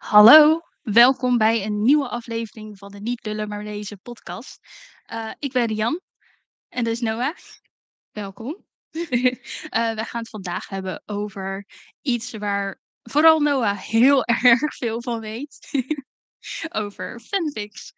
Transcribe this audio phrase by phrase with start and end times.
[0.00, 4.58] Hallo, welkom bij een nieuwe aflevering van de Niet lullen maar lezen podcast.
[5.12, 6.00] Uh, ik ben Rian
[6.68, 7.36] en dus Noah.
[8.10, 8.64] Welkom.
[8.90, 9.36] uh,
[9.70, 11.66] wij gaan het vandaag hebben over
[12.00, 15.68] iets waar vooral Noah heel erg veel van weet.
[16.82, 17.92] over fanfics.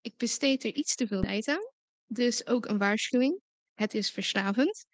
[0.00, 1.72] Ik besteed er iets te veel tijd aan,
[2.06, 3.40] dus ook een waarschuwing.
[3.74, 4.86] Het is verslavend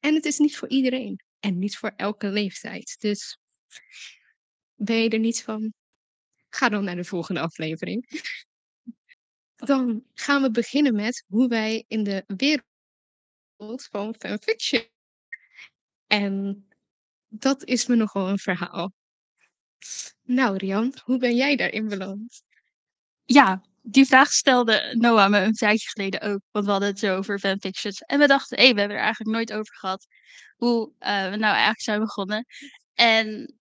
[0.00, 2.96] en het is niet voor iedereen en niet voor elke leeftijd.
[2.98, 3.38] Dus
[4.74, 5.74] ben je er niet van,
[6.48, 8.24] Ga dan naar de volgende aflevering.
[9.56, 14.88] Dan gaan we beginnen met hoe wij in de wereld van fanfiction.
[16.06, 16.66] En
[17.28, 18.92] dat is me nogal een verhaal.
[20.22, 22.42] Nou, Rian, hoe ben jij daarin beland?
[23.24, 26.40] Ja, die vraag stelde Noah me een tijdje geleden ook.
[26.50, 28.00] Want we hadden het zo over fanfictions.
[28.00, 30.06] En we dachten, hé, hey, we hebben er eigenlijk nooit over gehad.
[30.56, 32.46] Hoe uh, we nou eigenlijk zijn begonnen.
[32.94, 33.56] En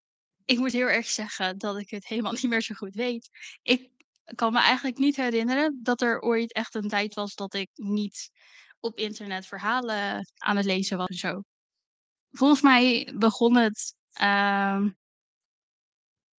[0.45, 3.29] ik moet heel erg zeggen dat ik het helemaal niet meer zo goed weet.
[3.63, 3.89] Ik
[4.35, 8.29] kan me eigenlijk niet herinneren dat er ooit echt een tijd was dat ik niet
[8.79, 11.41] op internet verhalen aan het lezen was en zo.
[12.31, 14.79] Volgens mij begon het uh,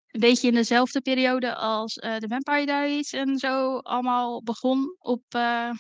[0.07, 5.23] een beetje in dezelfde periode als uh, de Vampire Diaries en zo allemaal begon op,
[5.37, 5.71] uh,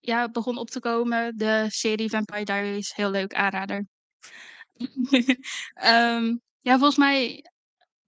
[0.00, 1.36] ja, begon op te komen.
[1.36, 3.86] De serie Vampire Diaries, heel leuk aanrader.
[5.84, 7.44] um, Ja, volgens mij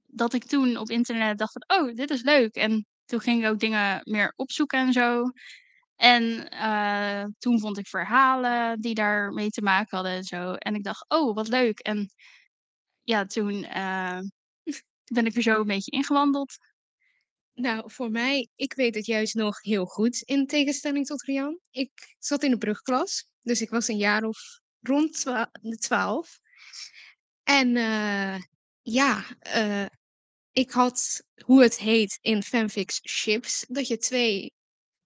[0.06, 2.54] dat ik toen op internet dacht van, oh, dit is leuk.
[2.54, 5.30] En toen ging ik ook dingen meer opzoeken en zo.
[5.96, 10.52] En uh, toen vond ik verhalen die daarmee te maken hadden en zo.
[10.52, 11.78] En ik dacht, oh, wat leuk.
[11.78, 12.10] En
[13.02, 14.18] ja, toen uh,
[15.14, 16.56] ben ik er zo een beetje ingewandeld.
[17.54, 21.58] Nou, voor mij, ik weet het juist nog heel goed in tegenstelling tot Rian.
[21.70, 24.38] Ik zat in de brugklas, dus ik was een jaar of
[24.80, 25.22] rond
[25.60, 26.42] de twaalf.
[27.44, 28.40] En uh,
[28.82, 29.24] ja,
[29.56, 29.86] uh,
[30.52, 34.52] ik had hoe het heet in fanfics ships, dat je twee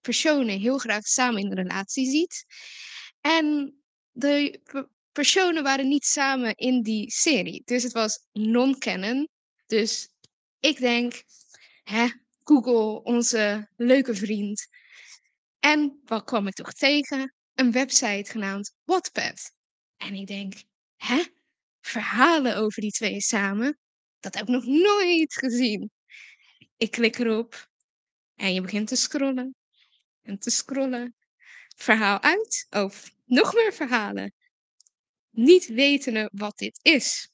[0.01, 2.45] personen heel graag samen in een relatie ziet.
[3.21, 3.75] En
[4.11, 4.61] de
[5.11, 7.61] personen waren niet samen in die serie.
[7.65, 9.29] Dus het was non-canon.
[9.65, 10.09] Dus
[10.59, 11.23] ik denk,
[11.83, 12.07] hè,
[12.43, 14.67] Google, onze leuke vriend.
[15.59, 17.33] En wat kwam ik toch tegen?
[17.53, 19.51] Een website genaamd Wattpad.
[19.97, 20.53] En ik denk,
[20.95, 21.23] hè?
[21.89, 23.79] Verhalen over die twee samen.
[24.19, 25.91] Dat heb ik nog nooit gezien.
[26.77, 27.69] Ik klik erop
[28.35, 29.55] en je begint te scrollen
[30.21, 31.15] en te scrollen.
[31.75, 34.33] Verhaal uit of nog meer verhalen.
[35.29, 37.29] Niet wetende wat dit is.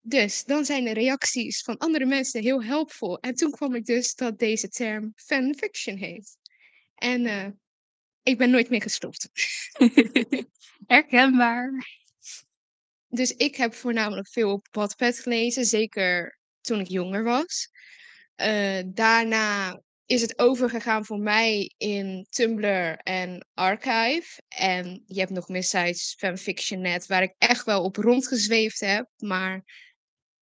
[0.00, 3.18] Dus dan zijn de reacties van andere mensen heel helpvol.
[3.18, 6.36] En toen kwam ik dus dat deze term fanfiction heet.
[6.94, 7.46] En uh,
[8.22, 9.28] ik ben nooit meer gestopt.
[10.86, 11.97] Herkenbaar.
[13.08, 17.70] Dus ik heb voornamelijk veel op Wattpad gelezen, zeker toen ik jonger was.
[18.36, 24.42] Uh, daarna is het overgegaan voor mij in Tumblr en Archive.
[24.48, 29.08] En je hebt nog meer sites, Fanfiction.net, waar ik echt wel op rondgezweefd heb.
[29.16, 29.64] Maar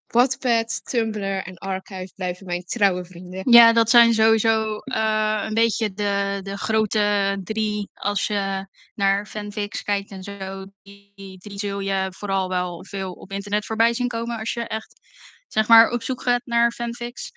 [0.07, 3.53] Wattpad, Tumblr en Archive blijven mijn trouwe vrienden.
[3.53, 7.91] Ja, dat zijn sowieso uh, een beetje de, de grote drie.
[7.95, 13.33] Als je naar fanfics kijkt en zo, die drie zul je vooral wel veel op
[13.33, 14.39] internet voorbij zien komen.
[14.39, 15.01] Als je echt,
[15.49, 17.31] zeg maar, op zoek gaat naar fanfics.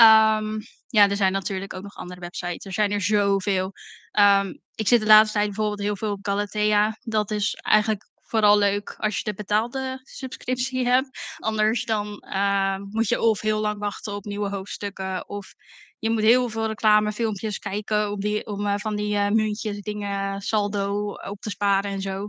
[0.00, 2.64] Um, ja, er zijn natuurlijk ook nog andere websites.
[2.64, 3.72] Er zijn er zoveel.
[4.18, 6.98] Um, ik zit de laatste tijd bijvoorbeeld heel veel op Galatea.
[7.00, 11.36] Dat is eigenlijk vooral leuk als je de betaalde subscriptie hebt.
[11.38, 15.28] Anders dan uh, moet je of heel lang wachten op nieuwe hoofdstukken.
[15.28, 15.54] Of
[15.98, 20.40] je moet heel veel reclamefilmpjes kijken om, die, om uh, van die uh, muntjes, dingen,
[20.40, 22.28] saldo op te sparen en zo.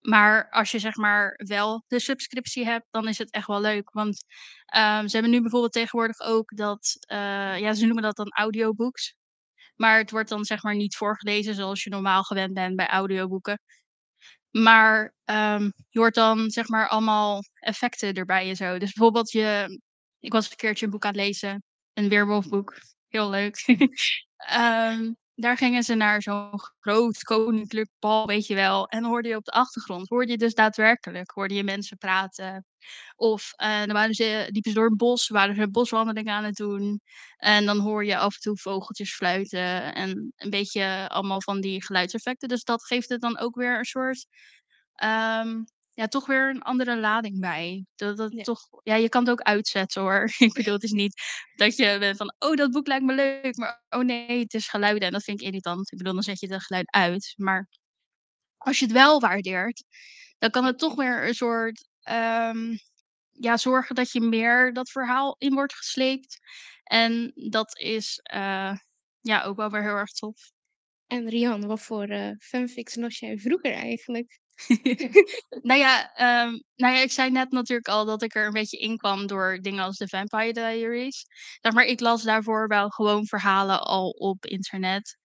[0.00, 3.90] Maar als je zeg maar wel de subscriptie hebt, dan is het echt wel leuk.
[3.90, 4.24] Want
[4.76, 6.96] um, ze hebben nu bijvoorbeeld tegenwoordig ook dat,
[7.58, 9.14] ja, ze noemen dat dan audiobooks.
[9.76, 13.60] Maar het wordt dan zeg maar niet voorgelezen zoals je normaal gewend bent bij audioboeken.
[14.52, 18.78] Maar um, je hoort dan zeg maar allemaal effecten erbij en zo.
[18.78, 19.80] Dus bijvoorbeeld je,
[20.20, 21.62] ik was een keertje een boek aan het lezen,
[21.92, 22.74] een weerwolfboek,
[23.08, 23.64] heel leuk.
[24.56, 28.86] um, daar gingen ze naar zo'n groot koninklijk bal, weet je wel.
[28.88, 32.66] En hoorde je op de achtergrond, hoorde je dus daadwerkelijk, hoorde je mensen praten.
[33.16, 36.56] Of uh, dan waren ze, liepen ze door een bos, waren ze boswandeling aan het
[36.56, 37.00] doen.
[37.36, 41.84] En dan hoor je af en toe vogeltjes fluiten en een beetje allemaal van die
[41.84, 42.48] geluidseffecten.
[42.48, 44.26] Dus dat geeft het dan ook weer een soort
[45.04, 47.84] um, ja, toch weer een andere lading bij.
[47.94, 48.42] Dat, dat ja.
[48.42, 50.30] Toch, ja, je kan het ook uitzetten hoor.
[50.38, 51.22] ik bedoel, het is niet
[51.54, 54.68] dat je bent van, oh, dat boek lijkt me leuk, maar oh nee, het is
[54.68, 55.92] geluiden en dat vind ik irritant.
[55.92, 57.34] Ik bedoel, dan zet je het geluid uit.
[57.36, 57.68] Maar
[58.56, 59.84] als je het wel waardeert,
[60.38, 62.78] dan kan het toch weer een soort, um,
[63.32, 66.38] ja, zorgen dat je meer dat verhaal in wordt gesleept.
[66.84, 68.76] En dat is, uh,
[69.20, 70.52] ja, ook wel weer heel erg tof.
[71.06, 74.41] En Rianne, wat voor, uh, fanfics las jij vroeger eigenlijk?
[75.62, 78.78] Nou ja, ehm, nou ja, ik zei net natuurlijk al dat ik er een beetje
[78.78, 81.26] in kwam door dingen als The Vampire Diaries.
[81.60, 85.16] Zeg maar, ik las daarvoor wel gewoon verhalen al op internet.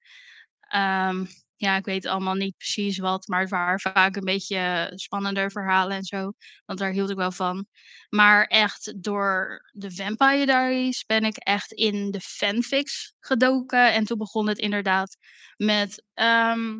[0.62, 1.25] Ehm,
[1.56, 5.98] ja, ik weet allemaal niet precies wat, maar het waren vaak een beetje spannender verhalen
[5.98, 6.31] en zo,
[6.66, 7.66] want daar hield ik wel van.
[8.10, 14.18] Maar echt door The Vampire Diaries ben ik echt in de fanfics gedoken en toen
[14.18, 15.18] begon het inderdaad
[15.57, 16.75] met, ehm,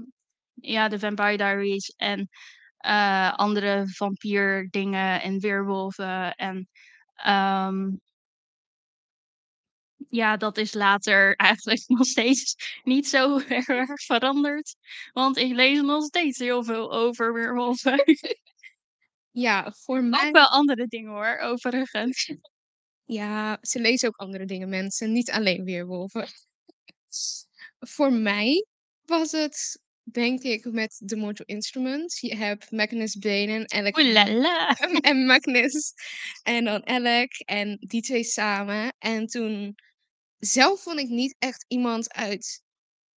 [0.62, 2.30] ja, The Vampire Diaries en,
[2.86, 6.70] uh, andere vampierdingen en weerwolven en,
[7.16, 7.90] ehm
[10.10, 14.76] ja, dat is later eigenlijk nog steeds niet zo erg veranderd,
[15.12, 18.04] want ik lees nog steeds heel veel over weerwolven.
[19.32, 22.34] Ja, voor mij Ook wel andere dingen hoor, overigens.
[23.06, 26.28] Ja, ze lezen ook andere dingen mensen, niet alleen weerwolven.
[27.80, 28.66] Voor mij
[29.06, 29.82] was het,
[30.12, 32.20] denk ik, met The Mortal Instruments.
[32.20, 33.98] Je hebt Magnus Bane en Alec
[35.10, 35.94] en Magnus
[36.44, 38.96] en dan Alec en die 2 samen.
[38.98, 39.76] En toen
[40.38, 42.64] zelf vond ik niet echt iemand uit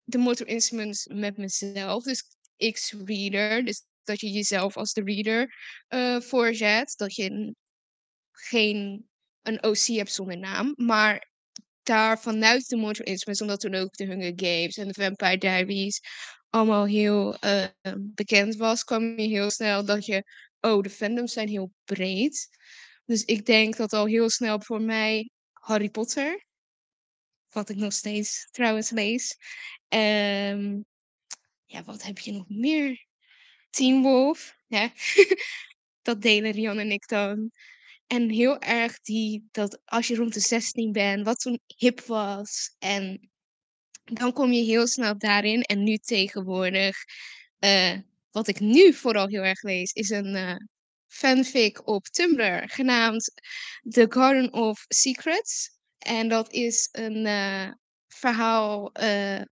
[0.05, 2.03] The Mortal Instruments met mezelf.
[2.03, 2.23] Dus
[2.71, 5.55] X-reader, dus dat je jezelf als de reader,
[5.89, 6.93] uh, voorzet.
[6.97, 7.55] Dat je
[8.31, 9.07] geen
[9.41, 10.73] een OC hebt zonder naam.
[10.75, 11.27] Maar
[11.83, 16.01] daar vanuit The Mortal Instruments, omdat toen ook The Hunger Games en The Vampire Diaries
[16.49, 17.65] allemaal heel, uh,
[17.97, 20.23] bekend was, kwam je heel snel dat je
[20.59, 22.49] oh, de fandoms zijn heel breed.
[23.05, 26.47] Dus ik denk dat al heel snel voor mij Harry Potter
[27.49, 29.37] wat ik nog steeds trouwens lees.
[29.87, 30.79] Ehm,
[31.65, 33.05] ja, wat heb je nog meer?
[33.69, 34.57] Teen Wolf.
[36.01, 37.51] Dat delen Rianne en ik dan.
[38.07, 42.75] En heel erg die dat als je rond de 16 bent, wat toen hip was.
[42.79, 43.29] En
[44.13, 45.61] dan kom je heel snel daarin.
[45.61, 46.97] En nu tegenwoordig,
[47.59, 47.97] uh,
[48.31, 50.55] wat ik nu vooral heel erg lees, is een uh,
[51.07, 53.33] fanfic op Tumblr genaamd
[53.89, 55.77] The Garden of Secrets.
[55.97, 57.71] En dat is een uh,
[58.07, 58.91] verhaal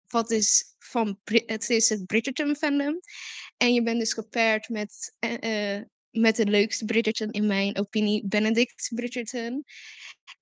[0.08, 3.00] wat is van het is het Bridgerton fandom.
[3.56, 5.14] En je bent dus gepaard met,
[6.14, 9.64] met de leukste Bridgerton in mijn opinie, Benedict Bridgerton.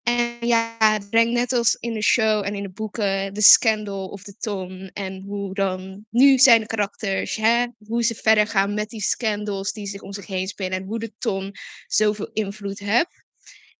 [0.03, 4.09] En ja, het brengt net als in de show en in de boeken de scandal
[4.09, 4.91] of de ton.
[4.93, 9.73] En hoe dan nu zijn de karakters, hè, hoe ze verder gaan met die scandals
[9.73, 10.79] die zich om zich heen spelen.
[10.79, 11.55] En hoe de ton
[11.87, 13.25] zoveel invloed heeft.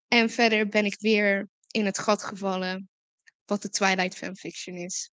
[0.07, 2.89] En verder ben ik weer in het gat gevallen
[3.45, 5.12] wat de Twilight fanfiction is.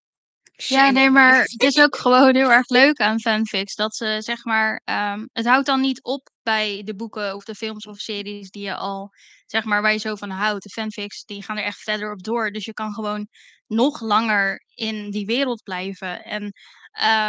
[0.68, 3.74] Ja, nee, maar het is ook gewoon heel erg leuk aan fanfics.
[3.74, 7.54] Dat ze zeg maar, um, het houdt dan niet op bij de boeken of de
[7.54, 9.10] films of series die je al,
[9.46, 10.62] zeg maar, waar je zo van houdt.
[10.62, 12.50] De fanfics, die gaan er echt verder op door.
[12.50, 13.28] Dus je kan gewoon
[13.66, 16.24] nog langer in die wereld blijven.
[16.24, 16.52] En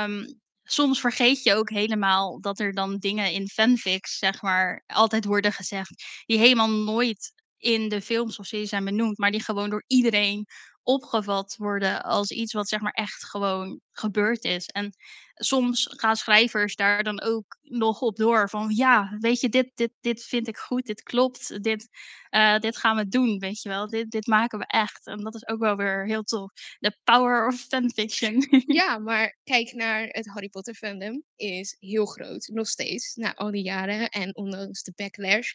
[0.04, 0.26] um,
[0.64, 5.54] soms vergeet je ook helemaal dat er dan dingen in fanfics, zeg maar, altijd worden
[5.54, 9.84] gezegd, die helemaal nooit in de films of series zijn benoemd, maar die gewoon door
[9.88, 10.46] iedereen
[10.84, 14.68] opgevat worden als iets wat zeg maar echt gewoon gebeurd is.
[14.68, 14.96] En
[15.34, 19.92] soms gaan schrijvers daar dan ook nog op door van ja, weet je, dit, dit,
[20.02, 21.88] dit vind ik goed, dit klopt, dit,
[22.32, 25.08] uh, dit gaan we doen, weet je wel, dit, dit maken we echt.
[25.08, 26.52] En dat is ook wel weer heel tof.
[26.80, 28.48] The power of fanfiction.
[28.82, 33.52] ja, maar kijk naar het Harry Potter fandom, is heel groot, nog steeds, na al
[33.52, 35.52] die jaren en ondanks de backlash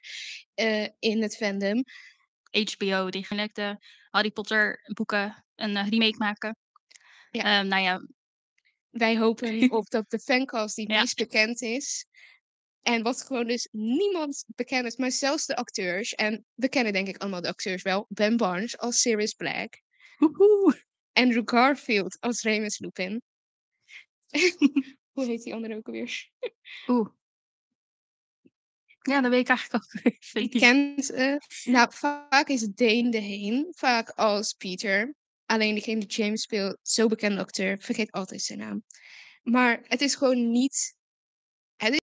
[0.55, 1.85] uh, in het fandom.
[2.65, 3.79] HBO, die gelekte
[4.11, 6.57] Harry Potter boeken een uh, remake maken.
[7.31, 7.61] Ja.
[7.61, 8.07] Uh, nou ja.
[8.91, 11.01] Wij hopen op dat de fancast die ja.
[11.01, 12.07] meest bekend is.
[12.83, 16.15] En wat gewoon dus niemand bekend is, maar zelfs de acteurs.
[16.15, 18.07] En we kennen denk ik allemaal de acteurs wel.
[18.09, 19.83] Ben Barnes als Sirius Black.
[20.19, 20.85] Woehoe.
[21.13, 23.23] Andrew Garfield als Remus Lupin.
[25.13, 26.31] Hoe heet die andere ook alweer?
[26.87, 27.09] Oeh.
[29.07, 31.41] Ja, dat weet ik eigenlijk ook Ik ken ze.
[31.65, 33.67] Nou, vaak is Dane de Heen.
[33.71, 35.15] Vaak als Peter.
[35.45, 38.85] Alleen degene die James speelt, zo bekende acteur, vergeet altijd zijn naam.
[39.43, 40.95] Maar het is gewoon niet...
[41.77, 42.01] Het is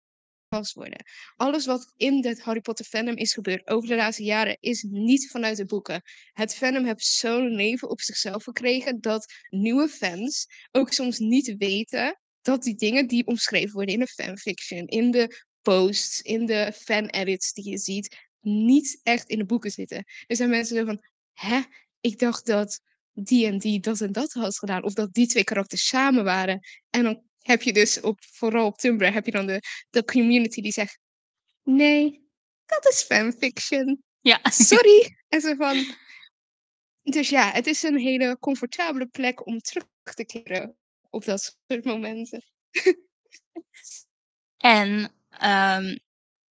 [0.48, 1.04] vast worden.
[1.36, 5.30] Alles wat in het Harry Potter fandom is gebeurd over de laatste jaren is niet
[5.30, 6.02] vanuit de boeken.
[6.32, 12.20] Het fandom heeft zo'n leven op zichzelf gekregen dat nieuwe fans ook soms niet weten
[12.42, 17.52] dat die dingen die omschreven worden in de fanfiction, in de posts, in de fan-edits
[17.52, 20.04] die je ziet, niet echt in de boeken zitten.
[20.26, 21.60] Er zijn mensen van, hè,
[22.00, 22.80] ik dacht dat
[23.12, 24.84] die en die dat en dat had gedaan.
[24.84, 26.60] Of dat die twee karakters samen waren.
[26.90, 30.60] En dan heb je dus, op, vooral op Tumblr, heb je dan de, de community
[30.60, 30.98] die zegt,
[31.62, 32.28] nee,
[32.66, 34.02] dat is fanfiction.
[34.20, 34.40] Ja.
[34.42, 35.16] Sorry.
[35.28, 35.94] En zo van...
[37.02, 40.76] Dus ja, het is een hele comfortabele plek om terug te keren
[41.10, 42.42] op dat soort momenten.
[44.56, 45.98] En um,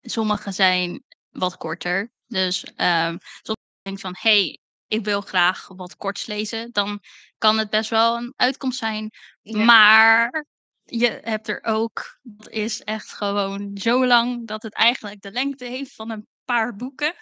[0.00, 2.12] sommige zijn wat korter.
[2.26, 6.72] Dus um, soms denk van, hey, ik wil graag wat korts lezen.
[6.72, 7.00] Dan
[7.38, 9.10] kan het best wel een uitkomst zijn.
[9.42, 9.64] Ja.
[9.64, 10.46] Maar
[10.84, 15.64] je hebt er ook, dat is echt gewoon zo lang dat het eigenlijk de lengte
[15.64, 17.14] heeft van een paar boeken.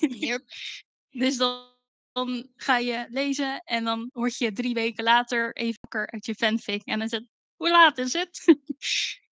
[0.00, 0.42] Yep.
[1.22, 1.74] dus dan,
[2.12, 6.34] dan ga je lezen en dan word je drie weken later even wakker uit je
[6.34, 6.82] fanfic.
[6.84, 8.56] En dan het, hoe laat is het?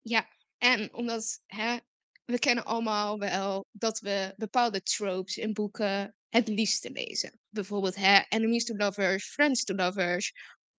[0.03, 0.29] Ja,
[0.61, 1.77] en omdat hè,
[2.25, 7.41] we kennen allemaal wel dat we bepaalde tropes in boeken het liefste lezen.
[7.49, 10.33] Bijvoorbeeld hè, enemies to lovers, friends to lovers,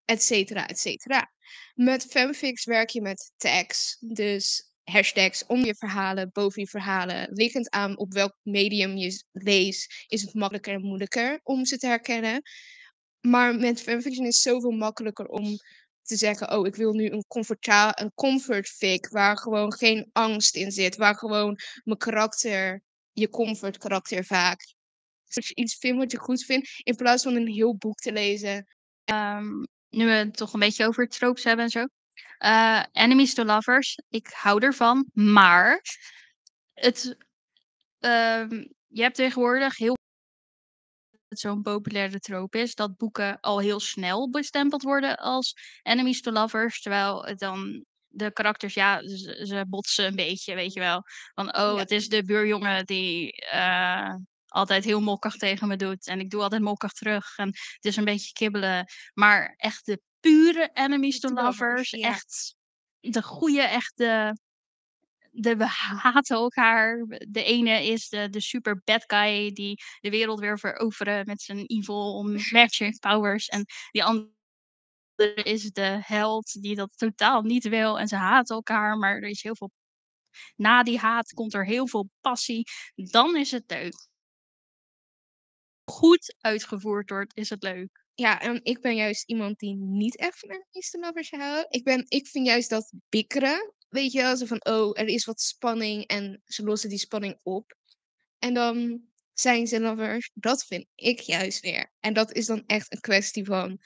[0.04, 1.32] et cetera, et cetera.
[1.74, 7.28] Met fanfics werk je met tags, dus hashtags om je verhalen, boven je verhalen.
[7.32, 11.86] Liggend aan op welk medium je leest, is het makkelijker en moeilijker om ze te
[11.86, 12.42] herkennen.
[13.20, 15.56] Maar met fanfiction is het zoveel makkelijker om
[16.02, 20.56] te zeggen, oh, ik wil nu een, comforta een comfort fic waar gewoon geen angst
[20.56, 22.82] in zit, waar gewoon mijn karakter,
[23.12, 24.74] je comfort karakter vaak.
[25.34, 28.12] Als je iets vindt wat je goed vindt, in plaats van een heel boek te
[28.12, 28.66] lezen.
[29.04, 31.86] Um, nu we het toch een beetje over tropes hebben en zo.
[32.38, 35.80] Uh, enemies to lovers, ik hou ervan, maar
[36.72, 37.16] het,
[37.98, 39.96] um, je hebt tegenwoordig heel
[41.32, 46.32] het zo'n populaire trope is, dat boeken al heel snel bestempeld worden als enemies to
[46.32, 51.02] lovers, terwijl het dan de karakters, ja, ze, ze botsen een beetje, weet je wel.
[51.34, 51.76] Van, oh, Ja.
[51.76, 54.14] het is de buurjongen die eh,
[54.46, 57.96] altijd heel mokkig tegen me doet en ik doe altijd mokkig terug en het is
[57.96, 58.86] een beetje kibbelen.
[59.14, 62.08] Maar echt de pure enemies to lovers, lovers, ja.
[62.08, 62.54] echt
[63.00, 64.36] de goede, echt de,
[65.32, 67.06] de, we haten elkaar.
[67.28, 71.66] De ene is de, de super bad guy die de wereld weer veroveren met zijn
[71.66, 72.22] evil
[72.52, 73.48] magic powers.
[73.48, 74.30] En die andere
[75.34, 77.98] is de held die dat totaal niet wil.
[77.98, 79.70] En ze haten elkaar, maar er is heel veel.
[80.56, 82.66] Na die haat komt er heel veel passie.
[82.94, 84.08] Dan is het leuk.
[85.84, 88.04] Goed uitgevoerd wordt, is het leuk.
[88.14, 91.74] Ja, en ik ben juist iemand die niet echt van enemies to lovers houdt.
[91.74, 95.24] Ik, ben, ik vind juist dat bikkeren, weet je wel, zo van, oh, er is
[95.24, 97.76] wat spanning en ze lossen die spanning op.
[98.38, 100.30] En dan zijn ze lovers.
[100.34, 101.92] Dat vind ik juist weer.
[102.00, 103.80] En dat is dan echt een kwestie van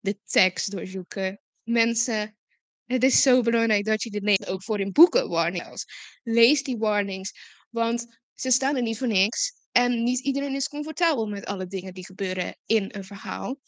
[0.00, 1.40] de tekst doorzoeken.
[1.62, 2.36] Mensen,
[2.84, 5.84] het is zo belangrijk dat je dit leest, ook voor in boeken warnings.
[6.22, 7.32] Lees die warnings,
[7.70, 9.52] want ze staan er niet voor niks.
[9.72, 13.60] En niet iedereen is comfortabel met alle dingen die gebeuren in een verhaal.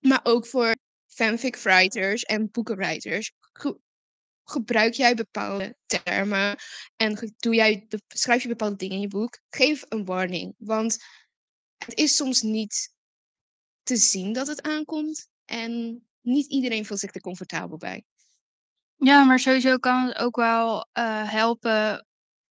[0.00, 0.74] Maar ook voor
[1.06, 3.32] fanfic writers en boekenwriters
[4.48, 6.56] gebruik jij bepaalde termen
[6.96, 9.38] en doe jij, schrijf je bepaalde dingen in je boek.
[9.48, 11.04] Geef een warning, want
[11.76, 12.94] het is soms niet
[13.82, 18.04] te zien dat het aankomt en niet iedereen voelt zich er comfortabel bij.
[18.96, 22.06] Ja, maar sowieso kan het ook wel eh, helpen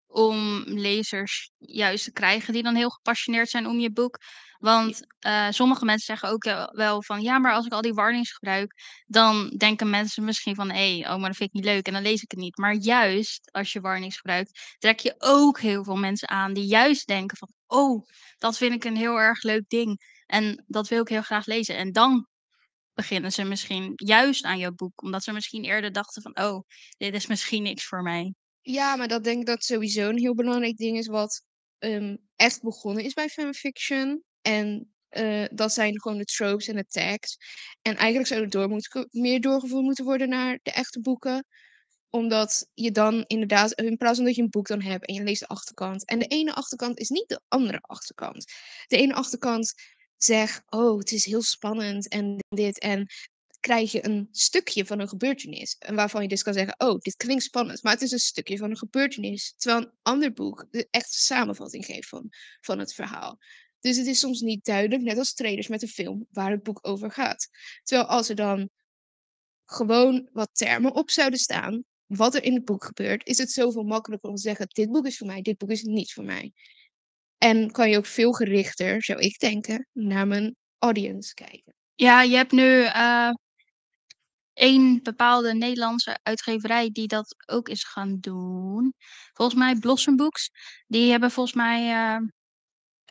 [0.06, 4.18] om lezers juist te krijgen die dan heel gepassioneerd zijn om je boek.
[4.66, 6.44] Want eh, sommige mensen zeggen ook
[6.76, 8.74] wel- van ja, maar als ik al die warnings gebruik,
[9.06, 11.94] dan denken mensen misschien van hé, hey, oh, maar dat vind ik niet leuk en
[11.94, 12.58] dan lees ik het niet.
[12.58, 17.08] Maar juist als je warnings gebruikt, trek je ook heel veel mensen aan die juist
[17.08, 18.06] denken van oh,
[18.38, 21.78] dat vind ik een heel erg leuk ding en dat wil ik heel graag lezen.
[21.78, 22.28] En dan
[22.94, 26.64] beginnen ze misschien juist aan jouw boek, omdat ze misschien eerder dachten van oh,
[26.98, 28.34] dit is misschien niks voor mij.
[28.62, 31.44] Ja, maar dat denk ik dat sowieso een heel belangrijk ding is wat
[31.78, 34.24] ehm, echt begonnen is bij fanfiction.
[34.46, 37.38] En eh, dat zijn gewoon de tropes en de tags.
[37.82, 41.46] En eigenlijk zou het door moeten, meer doorgevoerd moeten worden naar de echte boeken.
[42.10, 45.24] Omdat je dan inderdaad, in plaats van dat je een boek dan hebt en je
[45.24, 46.06] leest de achterkant.
[46.06, 48.46] En de ene achterkant is niet de andere achterkant.
[48.88, 49.74] De ene achterkant
[50.18, 52.80] zegt, oh, het is heel spannend en dit.
[52.80, 53.08] En
[53.60, 55.76] krijg je een stukje van een gebeurtenis.
[55.80, 58.58] En waarvan je dus kan zeggen, oh, dit klinkt spannend, maar het is een stukje
[58.58, 59.54] van een gebeurtenis.
[59.58, 62.30] Terwijl een ander boek de echt samenvatting geeft van,
[62.62, 63.40] van het verhaal.
[63.86, 66.80] Dus het is soms niet duidelijk, net als trailers met een film, waar het boek
[66.82, 67.50] over gaat.
[67.84, 68.70] Terwijl als er dan
[69.66, 73.84] gewoon wat termen op zouden staan, wat er in het boek gebeurt, is het zoveel
[73.84, 76.54] makkelijker om te zeggen, dit boek is voor mij, dit boek is niet voor mij.
[77.38, 81.74] En kan je ook veel gerichter, zou ik denken, naar mijn audience kijken.
[81.96, 83.32] Ja, je hebt nu eh
[84.54, 88.94] één bepaalde Nederlandse uitgeverij die dat ook is gaan doen.
[89.34, 90.50] Volgens mij Blossom Books.
[90.88, 92.22] Die hebben volgens mij eh,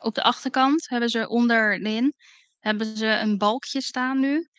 [0.01, 2.13] op de achterkant, hebben ze onderin,
[2.59, 4.49] hebben ze een balkje staan nu.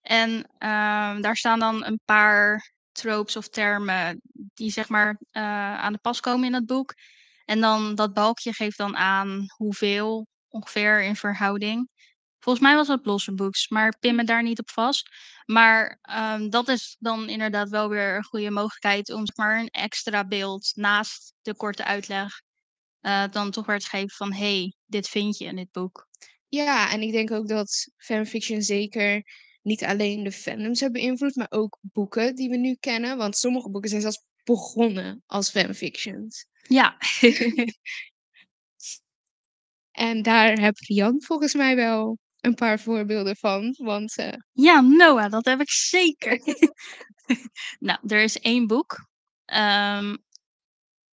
[0.00, 5.42] En ehm, daar staan dan een paar tropes of termen die zeg maar eh,
[5.80, 6.94] aan de pas komen in het boek.
[7.44, 11.88] En dan dat balkje geeft dan aan hoeveel ongeveer in verhouding.
[12.38, 15.08] Volgens mij was dat Blossom Books, maar pin me daar niet op vast.
[15.46, 20.24] Maar ehm, dat is dan inderdaad wel weer een goede mogelijkheid om maar een extra
[20.24, 22.42] beeld naast de korte uitleg
[23.02, 26.08] uh, dan toch weer geven van hey, dit vind je in dit boek.
[26.48, 29.22] Ja, en ik denk ook dat fanfiction zeker
[29.62, 33.16] niet alleen de fandoms hebben beïnvloed, maar ook boeken die we nu kennen.
[33.16, 36.46] Want sommige boeken zijn zelfs begonnen als fanfictions.
[36.62, 36.96] Ja.
[40.08, 43.74] en daar heb Jan volgens mij wel een paar voorbeelden van.
[43.78, 44.32] Want, uh...
[44.52, 46.40] Ja, Noah, dat heb ik zeker.
[47.78, 49.10] nou, er is één boek.
[49.46, 50.24] Um,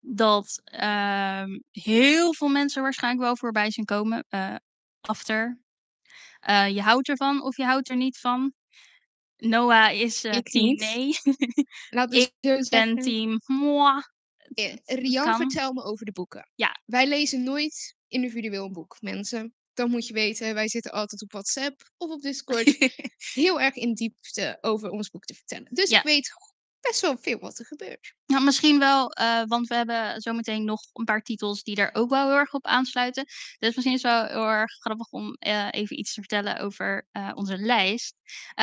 [0.08, 4.24] dat um, heel veel mensen waarschijnlijk wel voorbij zien komen.
[4.30, 4.56] Uh,
[5.00, 5.60] after.
[6.48, 8.52] Uh, je houdt ervan of je houdt er niet van.
[9.36, 10.80] Noah is uh, team niet.
[10.80, 11.18] nee.
[12.08, 14.02] We ik ben team moi.
[14.84, 15.36] Rian, kan.
[15.36, 16.50] vertel me over de boeken.
[16.54, 16.80] Ja.
[16.84, 19.54] Wij lezen nooit individueel een boek, mensen.
[19.74, 22.76] Dan moet je weten, wij zitten altijd op WhatsApp of op Discord
[23.34, 25.68] heel erg in diepte over ons boek te vertellen.
[25.70, 25.98] Dus ja.
[25.98, 26.32] ik weet
[26.86, 28.14] best wel veel wat er gebeurt.
[28.26, 32.10] Ja, misschien wel, uh, want we hebben zometeen nog een paar titels die er ook
[32.10, 33.24] wel heel erg op aansluiten.
[33.58, 37.06] Dus misschien is het wel heel erg grappig om uh, even iets te vertellen over
[37.12, 38.14] uh, onze lijst.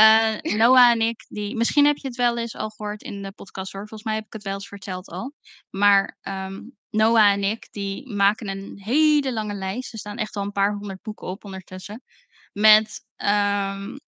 [0.58, 3.72] Noah en ik, die, misschien heb je het wel eens al gehoord in de podcast
[3.72, 3.88] hoor.
[3.88, 5.34] Volgens mij heb ik het wel eens verteld al.
[5.70, 9.94] Maar um, Noah en ik, die maken een hele lange lijst.
[9.94, 12.04] Er staan echt al een paar honderd boeken op ondertussen.
[12.52, 14.00] Met um,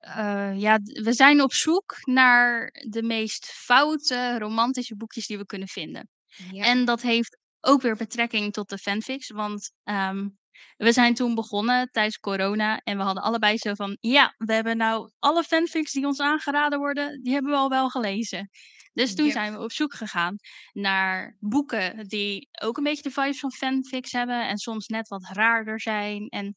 [0.00, 5.68] uh, ja, we zijn op zoek naar de meest foute romantische boekjes die we kunnen
[5.68, 6.08] vinden.
[6.52, 6.64] Ja.
[6.64, 10.38] En dat heeft ook weer betrekking tot de fanfics, want um,
[10.76, 14.76] we zijn toen begonnen tijdens corona en we hadden allebei zo van, ja, we hebben
[14.76, 18.50] nou alle fanfics die ons aangeraden worden, die hebben we al wel gelezen.
[18.92, 20.36] Dus toen zijn we op zoek gegaan
[20.72, 25.28] naar boeken die ook een beetje de vibes van fanfics hebben en soms net wat
[25.32, 26.54] raarder zijn en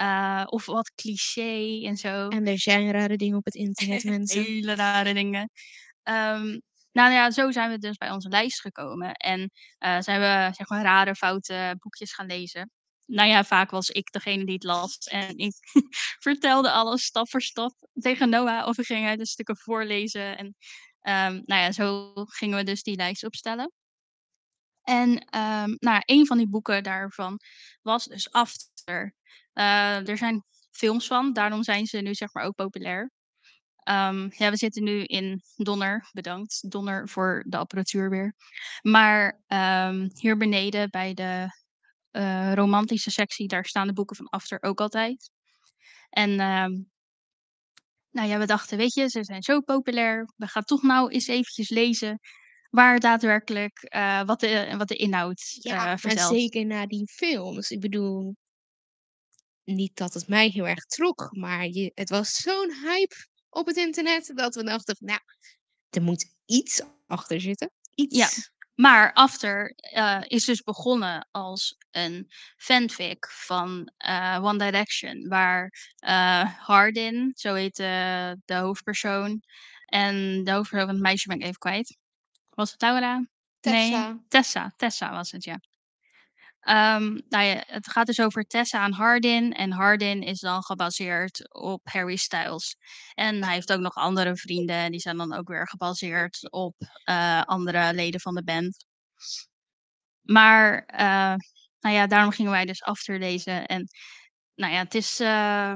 [0.00, 2.28] uh, of wat cliché en zo.
[2.28, 4.42] En er zijn rare dingen op het internet, mensen.
[4.42, 5.50] Hele rare dingen.
[6.02, 9.12] Um, nou ja, zo zijn we dus bij onze lijst gekomen.
[9.12, 12.70] En uh, zijn we zeg maar rare, foute boekjes gaan lezen.
[13.06, 14.98] Nou ja, vaak was ik degene die het las.
[14.98, 15.54] En ik
[16.26, 18.66] vertelde alles stap voor stap tegen Noah.
[18.66, 20.36] Of we gingen de stukken voorlezen.
[20.36, 23.72] En um, nou ja, zo gingen we dus die lijst opstellen.
[24.84, 27.40] En um, nou, een van die boeken daarvan
[27.82, 29.14] was dus After.
[29.54, 33.10] Uh, er zijn films van, daarom zijn ze nu zeg maar ook populair.
[33.88, 36.70] Um, ja, we zitten nu in Donner, bedankt.
[36.70, 38.34] Donner voor de apparatuur weer.
[38.82, 41.46] Maar um, hier beneden bij de
[42.12, 45.30] uh, romantische sectie, daar staan de boeken van After ook altijd.
[46.10, 46.36] En
[48.10, 50.32] nou ja, we dachten, weet je, ze zijn zo populair.
[50.36, 52.20] We gaan toch nou eens eventjes lezen
[52.74, 56.30] waar daadwerkelijk uh, wat, de, wat de inhoud ja, uh, vertelt.
[56.30, 57.70] Ja, zeker na die films.
[57.70, 58.36] Ik bedoel,
[59.64, 63.14] niet dat het mij heel erg trok, maar je, het was zo'n hype
[63.50, 65.20] op het internet dat we dachten, nou,
[65.90, 67.70] er moet iets achter zitten.
[67.94, 68.16] Iets.
[68.16, 68.28] Ja,
[68.74, 76.54] maar After uh, is dus begonnen als een fanfic van uh, One Direction, waar uh,
[76.58, 79.42] Hardin, zo heet de, de hoofdpersoon,
[79.84, 82.02] en de hoofdpersoon van het meisje ben ik even kwijt.
[82.54, 83.26] Was het Laura?
[83.60, 84.08] Tessa.
[84.08, 84.72] Nee, Tessa.
[84.76, 85.60] Tessa was het, ja.
[86.66, 89.52] Um, nou ja, het gaat dus over Tessa en Hardin.
[89.52, 92.76] En Hardin is dan gebaseerd op Harry Styles.
[93.14, 94.90] En hij heeft ook nog andere vrienden.
[94.90, 98.86] Die zijn dan ook weer gebaseerd op uh, andere leden van de band.
[100.20, 101.34] Maar uh,
[101.80, 103.66] nou ja, daarom gingen wij dus after lezen.
[103.66, 103.88] En
[104.54, 105.20] nou ja, het is.
[105.20, 105.74] Uh,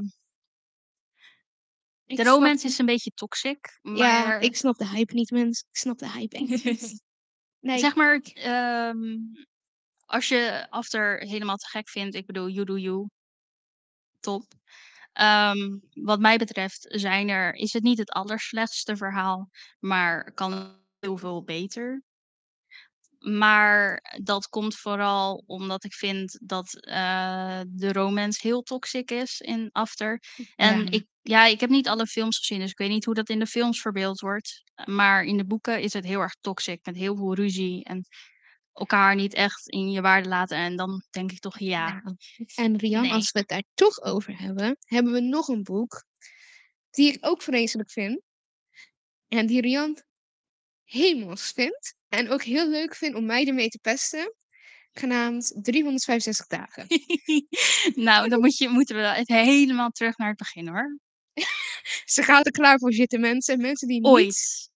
[2.17, 3.79] de romance is een beetje toxic.
[3.83, 3.97] Maar...
[3.97, 5.67] Ja, ik snap de hype niet, mensen.
[5.71, 6.65] Ik snap de hype niet.
[7.61, 7.79] nee.
[7.79, 8.21] Zeg maar,
[8.89, 9.33] um,
[10.05, 13.09] als je After helemaal te gek vindt, ik bedoel, you do you.
[14.21, 14.45] Top.
[15.21, 21.17] Um, wat mij betreft zijn er, is het niet het allerslechtste verhaal, maar kan heel
[21.17, 22.03] veel beter.
[23.37, 29.69] Maar dat komt vooral omdat ik vind dat uh, de romance heel toxic is in
[29.73, 30.23] After.
[30.57, 30.91] En ja.
[30.91, 33.39] ik, ja, ik heb niet alle films gezien, dus ik weet niet hoe dat in
[33.39, 34.63] de films verbeeld wordt.
[34.85, 37.85] Maar in de boeken is het heel erg toxic, met heel veel ruzie.
[37.85, 38.07] En
[38.73, 40.57] elkaar niet echt in je waarde laten.
[40.57, 42.03] En dan denk ik toch ja.
[42.55, 43.13] En Rian, nee.
[43.13, 46.05] als we het daar toch over hebben, hebben we nog een boek
[46.91, 48.21] die ik ook vreselijk vind.
[49.29, 50.03] En die Rian
[50.85, 51.97] hemels vindt.
[52.09, 54.35] En ook heel leuk vindt om mij ermee te pesten.
[54.93, 56.87] Genaamd 365 dagen.
[58.09, 60.99] nou, dan moet je, moeten we even helemaal terug naar het begin hoor.
[62.05, 63.61] Ze gaat er klaar voor zitten, mensen.
[63.61, 64.25] Mensen die Ooit.
[64.25, 64.69] Niet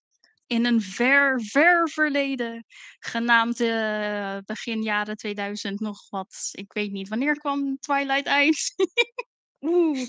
[0.47, 2.65] in een ver, ver verleden,
[2.99, 6.49] genaamd uh, begin jaren 2000 nog wat.
[6.51, 8.73] Ik weet niet, wanneer kwam Twilight uit?
[9.61, 10.07] Oeh.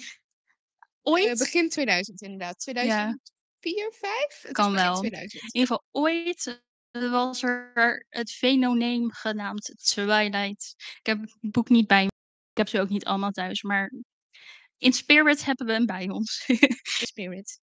[1.03, 1.27] ooit?
[1.27, 2.59] Uh, begin 2000 inderdaad.
[2.59, 3.19] 2004,
[3.61, 3.91] ja.
[3.91, 4.41] 5?
[4.43, 4.95] Het kan wel.
[4.95, 5.43] 2000.
[5.43, 6.63] In ieder geval ooit
[7.01, 10.75] was er het fenomeen genaamd Twilight.
[10.77, 12.11] Ik heb het boek niet bij me.
[12.51, 13.93] Ik heb ze ook niet allemaal thuis, maar
[14.79, 16.45] in Spirit hebben we hem bij ons.
[16.83, 17.61] Spirit.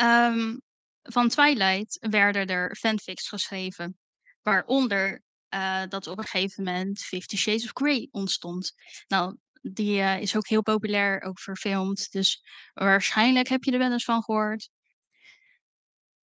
[0.00, 0.60] Um,
[1.14, 3.98] van Twilight werden er fanfics geschreven.
[4.42, 5.22] Waaronder
[5.54, 8.72] uh, dat op een gegeven moment Fifty Shades of Grey ontstond.
[9.06, 12.10] Nou, die uh, is ook heel populair, ook verfilmd.
[12.10, 12.42] Dus
[12.74, 14.68] waarschijnlijk heb je er wel eens van gehoord.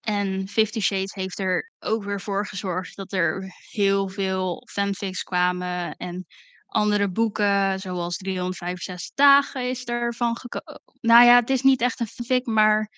[0.02, 5.96] En Fifty Shades heeft er ook weer voor gezorgd dat er heel veel fanfics kwamen.
[5.96, 6.26] En
[6.66, 10.82] andere boeken, zoals 365 dagen, is er van gekomen.
[11.00, 12.90] Nou ja, het is niet echt een fanfic, maar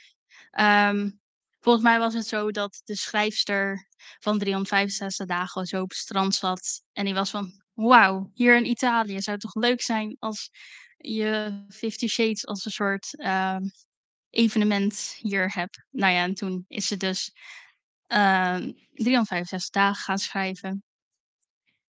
[0.60, 1.20] um,
[1.60, 3.88] volgens mij was het zo dat de schrijfster
[4.18, 6.82] van 365 dagen zo op het strand zat.
[6.92, 10.50] En die was van, wauw, hier in Italië zou het toch leuk zijn als
[10.96, 13.70] je Fifty Shades als een soort um,
[14.34, 15.84] evenement hier hebt.
[15.90, 17.32] Nou ja, en toen is ze dus
[18.08, 18.56] uh,
[18.92, 20.84] 365 dagen gaan schrijven.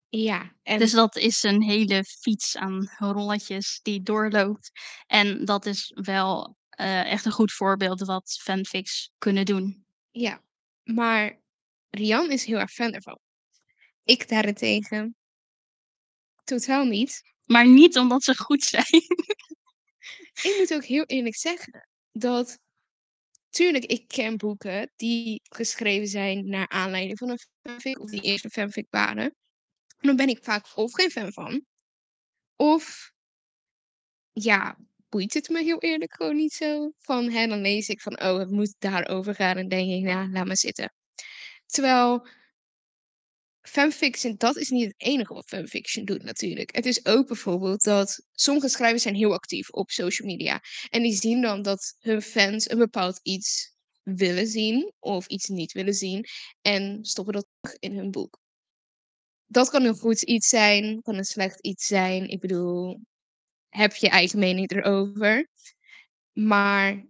[0.10, 0.80] Ja, en...
[0.80, 4.72] Dus dat is een hele fiets aan rolletjes die doorloopt.
[5.08, 9.86] En dat is wel uh, echt een goed voorbeeld wat fanfics kunnen doen.
[10.12, 10.42] Ja,
[10.84, 11.40] maar
[11.90, 13.20] Rian is heel erg fan ervan.
[14.04, 15.16] Ik daarentegen
[16.44, 17.22] totaal niet.
[17.46, 19.04] Maar niet omdat ze goed zijn.
[20.48, 22.60] ik moet ook heel eerlijk zeggen dat
[23.49, 28.43] tuurlijk, ik ken boeken die geschreven zijn naar aanleiding van een fanfic of die eerst
[28.43, 29.36] een fanfic waren.
[29.97, 31.65] En dan ben ik vaak of geen fan van,
[32.56, 33.12] of
[34.32, 34.78] ja,
[35.10, 36.91] boeit het me heel eerlijk gewoon niet zo.
[36.99, 40.32] Van, hè, dan lees ik van, oh, het moet daarover gaan en denk ik, nou,
[40.32, 40.93] laat maar zitten.
[41.65, 42.28] Terwijl
[43.67, 46.75] fanfiction, dat is niet het enige wat fanfiction doet natuurlijk.
[46.75, 50.62] Het is ook bijvoorbeeld dat sommige schrijvers zijn heel actief op social media.
[50.89, 53.73] En die zien dan dat hun fans een bepaald iets
[54.04, 56.25] willen zien of iets niet willen zien.
[56.62, 57.47] En stoppen dat
[57.80, 58.39] in hun boek.
[59.45, 62.30] Dat kan een goed iets zijn, kan een slecht iets zijn.
[62.30, 62.99] Ik bedoel,
[63.69, 65.49] heb je eigen mening erover.
[66.32, 67.06] Maar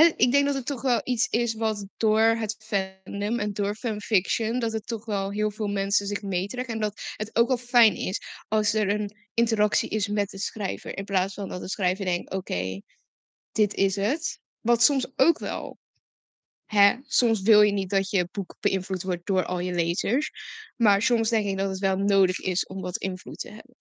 [0.00, 4.58] ik denk dat het toch wel iets is wat door het fandom en door fanfiction,
[4.58, 6.74] dat het toch wel heel veel mensen zich meetrekken.
[6.74, 10.96] En dat het ook wel fijn is als er een interactie is met de schrijver.
[10.96, 12.80] In plaats van dat de schrijver denkt, oké,
[13.52, 14.40] dit is het.
[14.60, 15.78] Wat soms ook wel.
[16.64, 20.30] Hè, soms wil je niet dat je boek beïnvloed wordt door al je lezers.
[20.76, 23.76] Maar soms denk ik dat het wel nodig is om wat invloed te hebben.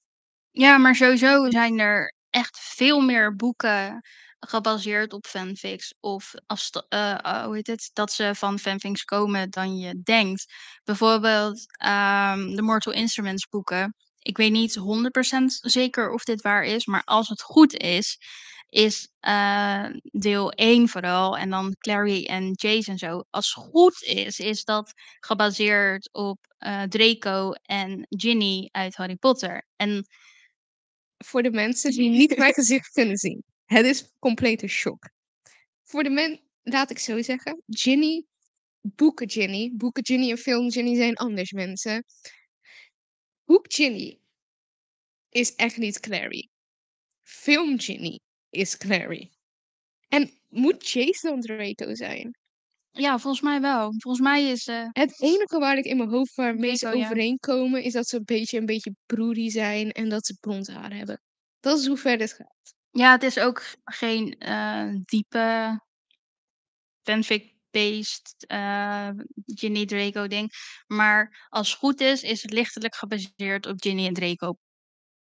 [0.51, 4.01] Ja, maar sowieso zijn er echt veel meer boeken
[4.47, 6.33] gebaseerd op fanfics of
[6.89, 10.53] uh, hoe heet het, dat ze van fanfics komen dan je denkt.
[10.83, 13.95] Bijvoorbeeld um, de Mortal Instruments boeken.
[14.19, 14.83] Ik weet niet 100%
[15.61, 18.17] zeker of dit waar is, maar als het goed is,
[18.69, 23.23] is uh, deel 1 vooral en dan Clary en Jace en zo.
[23.29, 29.67] Als het goed is, is dat gebaseerd op uh, Draco en Ginny uit Harry Potter.
[29.75, 30.05] En
[31.17, 33.43] voor de mensen die niet mijn gezicht kunnen zien.
[33.71, 35.09] Het is complete shock.
[35.83, 38.25] Voor de men, laat ik zo zeggen, Ginny,
[38.81, 42.03] boeken Ginny, boeken Ginny en film Ginny zijn anders mensen.
[43.45, 44.19] Boek Ginny
[45.29, 46.49] is echt niet Clary.
[47.21, 49.31] Film Ginny is Clary.
[50.07, 52.35] En moet Jason Draco zijn?
[52.91, 53.93] Ja, volgens mij wel.
[53.97, 54.67] Volgens mij is...
[54.67, 54.87] Uh...
[54.91, 57.83] Het enige waar ik in mijn hoofd waarmee ze overeenkomen...
[57.83, 59.91] is dat ze een beetje een beetje broerie zijn...
[59.91, 61.21] en dat ze blond haar hebben.
[61.59, 62.79] Dat is hoe ver dit gaat.
[62.91, 65.79] Ja, het is ook geen uh, diepe
[67.03, 69.09] fanfic-based uh,
[69.45, 70.51] Ginny Draco ding.
[70.87, 74.57] Maar als het goed is, is het lichtelijk gebaseerd op Ginny en Draco.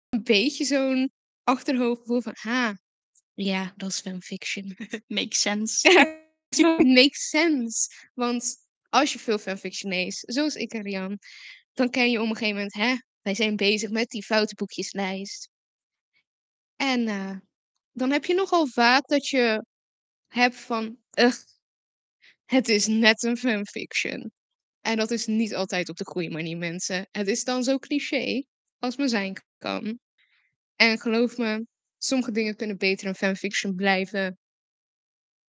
[0.08, 2.32] Een beetje zo'n achterhoofdgevoel van...
[2.40, 2.76] Ha,
[3.34, 4.76] ja, dat is fanfiction.
[5.06, 6.14] Makes sense.
[6.76, 8.08] Makes sense.
[8.14, 8.56] Want
[8.88, 11.18] als je veel fanfiction leest, zoals ik en Rian...
[11.72, 12.74] dan ken je op een gegeven moment...
[12.74, 15.50] Hè, wij zijn bezig met die foute boekjeslijst.
[16.76, 17.36] En uh,
[17.96, 19.64] dan heb je nogal vaak dat je
[20.26, 20.98] hebt van,
[22.44, 24.32] het is net een fanfiction.
[24.80, 27.08] En dat is niet altijd op de goede manier, mensen.
[27.10, 28.44] Het is dan zo cliché
[28.78, 29.98] als maar zijn kan.
[30.74, 31.66] En geloof me,
[31.98, 34.38] sommige dingen kunnen beter een fanfiction blijven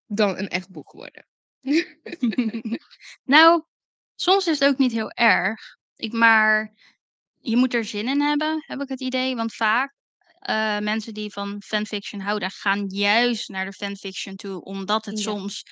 [0.05, 1.27] dan een echt boek worden.
[3.35, 3.63] nou,
[4.15, 5.61] soms is het ook niet heel erg.
[5.95, 6.73] Ik, maar
[7.39, 9.35] je moet er zin in hebben, heb ik het idee.
[9.35, 9.96] Want vaak
[10.49, 15.63] uh, mensen die van fanfiction houden, gaan juist naar de fanfiction toe, omdat het soms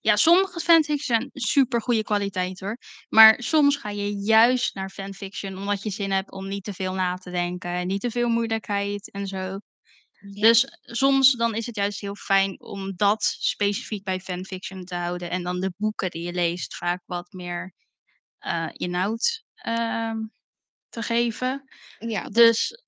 [0.00, 2.76] Ja, sommige fanfics zijn super goede kwaliteit hoor.
[3.08, 6.94] Maar soms ga je juist naar fanfiction omdat je zin hebt om niet te veel
[6.94, 9.58] na te denken, niet te veel moeilijkheid en zo.
[10.20, 10.40] Ja.
[10.40, 15.30] Dus soms dan is het juist heel fijn om dat specifiek bij fanfiction te houden
[15.30, 17.74] en dan de boeken die je leest vaak wat meer,
[18.38, 20.16] eh, inhoud, ehm,
[20.88, 21.64] te geven.
[21.98, 22.82] Ja, Dus,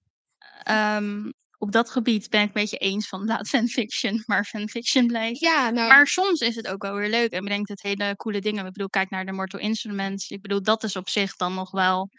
[0.62, 5.49] ehm, op dat gebied ben ik een beetje eens van laat fanfiction maar fanfiction blijven.
[5.49, 8.40] Ja, nou Maar soms is het ook wel weer leuk en brengt het hele coole
[8.40, 8.66] dingen.
[8.66, 10.31] Ik bedoel, kijk naar de Mortal Instruments.
[10.31, 12.11] Ik bedoel, dat is op zich dan nog wel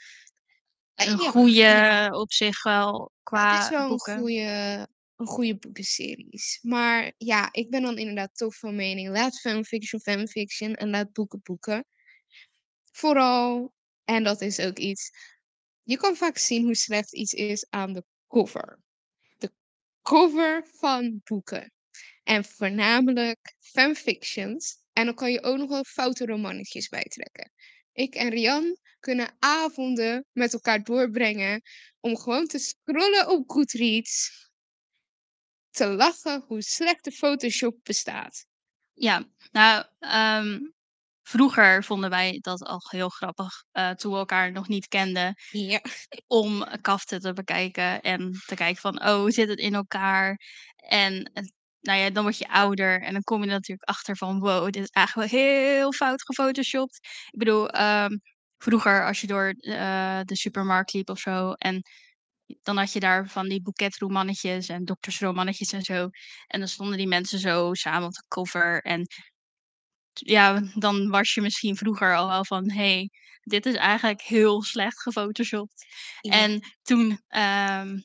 [0.96, 2.10] een ja, ja.
[2.10, 6.60] op zich wel Het is qua wel een goeie een goeie boekenseries.
[6.62, 11.40] Maar ja, ik ben dan inderdaad toch van mening, laat fanfiction fanfiction en laat boeken
[11.44, 11.86] boeken.
[12.92, 13.74] Vooral
[14.06, 15.12] en dat is ook iets
[15.84, 18.80] je kan vaak zien hoe slecht iets is aan de cover.
[19.38, 19.52] De
[20.02, 21.72] cover van boeken.
[22.24, 24.78] En voornamelijk fanfictions.
[24.94, 27.52] En dan kan je ook nog wel foute romannetjes bijtrekken.
[27.94, 31.62] Ik en Rian kunnen avonden met elkaar doorbrengen
[32.00, 34.50] om gewoon te scrollen op Goodreads.
[35.70, 38.46] Te lachen hoe slecht de Photoshop bestaat.
[38.94, 40.60] Ja, nou, ehm,
[41.32, 45.82] vroeger vonden wij dat al heel grappig, eh, toen we elkaar nog niet kenden, Ja.
[46.28, 50.40] om kaften te bekijken en te kijken van, oh, hoe zit het in elkaar?
[50.76, 51.32] En
[51.82, 54.64] nou ja, dan word je ouder en dan kom je er natuurlijk achter van, wow,
[54.66, 56.96] dit is eigenlijk wel heel fout gefotoshopt.
[57.32, 58.18] Ik bedoel, ehm,
[58.58, 61.82] vroeger als je door, eh, de supermarkt liep of zo en
[62.64, 66.10] dan had je daar van die boeketromannetjes en doktersromannetjes en zo.
[66.48, 69.08] En dan stonden die mensen zo samen op de cover en
[70.14, 73.10] ja, dan was je misschien vroeger al wel van, hey,
[73.42, 75.86] dit is eigenlijk heel slecht gefotoshopt.
[76.22, 76.32] Ja.
[76.32, 77.98] En toen, ehm,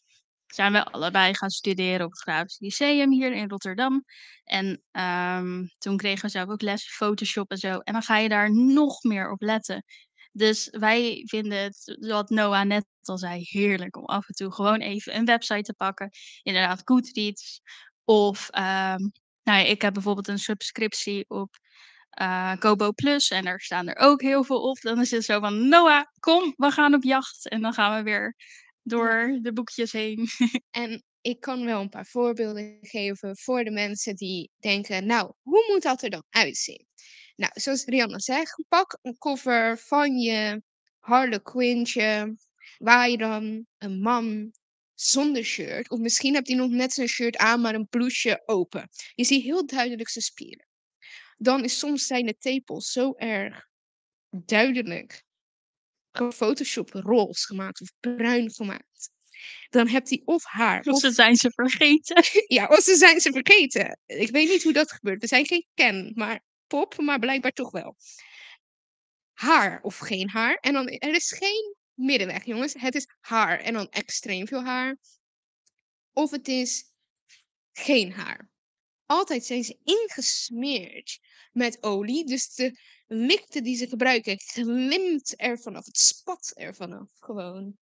[0.46, 4.04] zijn we allebei gaan studeren op het Grafisch Lyceum hier in Rotterdam.
[4.44, 7.78] En, ehm, toen kregen we zelf ook les Photoshop en zo.
[7.78, 9.84] En dan ga je daar nog meer op letten.
[10.32, 14.80] Dus wij vinden het, wat Noah net al zei, heerlijk om af en toe gewoon
[14.80, 16.10] even een website te pakken.
[16.42, 17.60] Inderdaad, Goodreads
[18.04, 19.00] of, ehm,
[19.42, 21.56] nou ja, ik heb bijvoorbeeld een subscriptie op,
[22.16, 24.80] eh, Kobo Plus en daar staan er ook heel veel op.
[24.80, 28.02] Dan is het zo van: "Noah, kom, we gaan op jacht." En dan gaan we
[28.02, 28.34] weer
[28.82, 30.28] door de boekjes heen.
[30.70, 35.70] En ik kan wel een paar voorbeelden geven voor de mensen die denken, nou, hoe
[35.72, 36.86] moet dat er dan uitzien?
[37.36, 40.62] Nou, zoals Rianne zegt, pak een cover van je
[40.98, 42.36] harlequintje,
[42.78, 44.52] waar je dan een man
[44.94, 48.88] zonder shirt, of misschien hebt hij nog net zijn shirt aan, maar een blouseje open.
[49.14, 50.65] Je ziet heel duidelijk zijn spieren.
[51.36, 53.68] Dan is soms zijn de tepels zo erg
[54.30, 55.24] duidelijk
[56.32, 59.10] Photoshop roze gemaakt of bruin gemaakt.
[59.68, 62.24] Dan hebt hij of haar Of of ze zijn ze vergeten.
[62.56, 63.98] ja, of ze zijn ze vergeten.
[64.06, 65.20] Ik weet niet hoe dat gebeurt.
[65.20, 67.96] We zijn geen Ken, maar Pop, maar blijkbaar toch wel.
[69.32, 70.54] Haar of geen haar.
[70.54, 72.74] En dan, er is geen middenweg, jongens.
[72.78, 74.96] Het is haar en dan extreem veel haar.
[76.12, 76.84] Of het is
[77.72, 78.50] geen haar.
[79.06, 81.18] Altijd zijn ze ingesmeerd
[81.52, 82.24] met olie.
[82.24, 85.86] Dus de lichten die ze gebruiken glimt er vanaf.
[85.86, 87.76] Het spat er vanaf gewoon.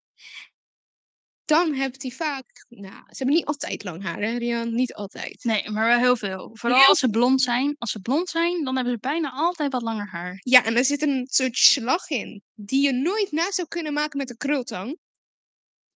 [1.45, 4.73] Dan hebt hij vaak, nou, ze hebben niet altijd lang haar, hè, Rian?
[4.73, 5.43] Niet altijd.
[5.43, 6.49] Nee, maar wel heel veel.
[6.53, 7.75] Vooral Heel als ze blond zijn.
[7.77, 10.39] Als ze blond zijn, dan hebben ze bijna altijd wat langer haar.
[10.43, 14.17] Ja, en er zit een soort slag in, die je nooit na zou kunnen maken
[14.17, 14.97] met een krultang.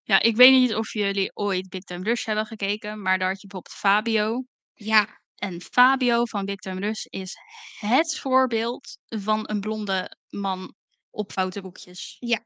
[0.01, 3.41] Ja, ik weet niet of jullie ooit Big Time Rush hebben gekeken, maar daar had
[3.41, 4.45] je bijvoorbeeld Fabio.
[4.73, 7.35] Ja, En Fabio van Time Rush is
[7.79, 10.75] het voorbeeld van een blonde man
[11.09, 12.17] op fotoboekjes.
[12.19, 12.45] ja.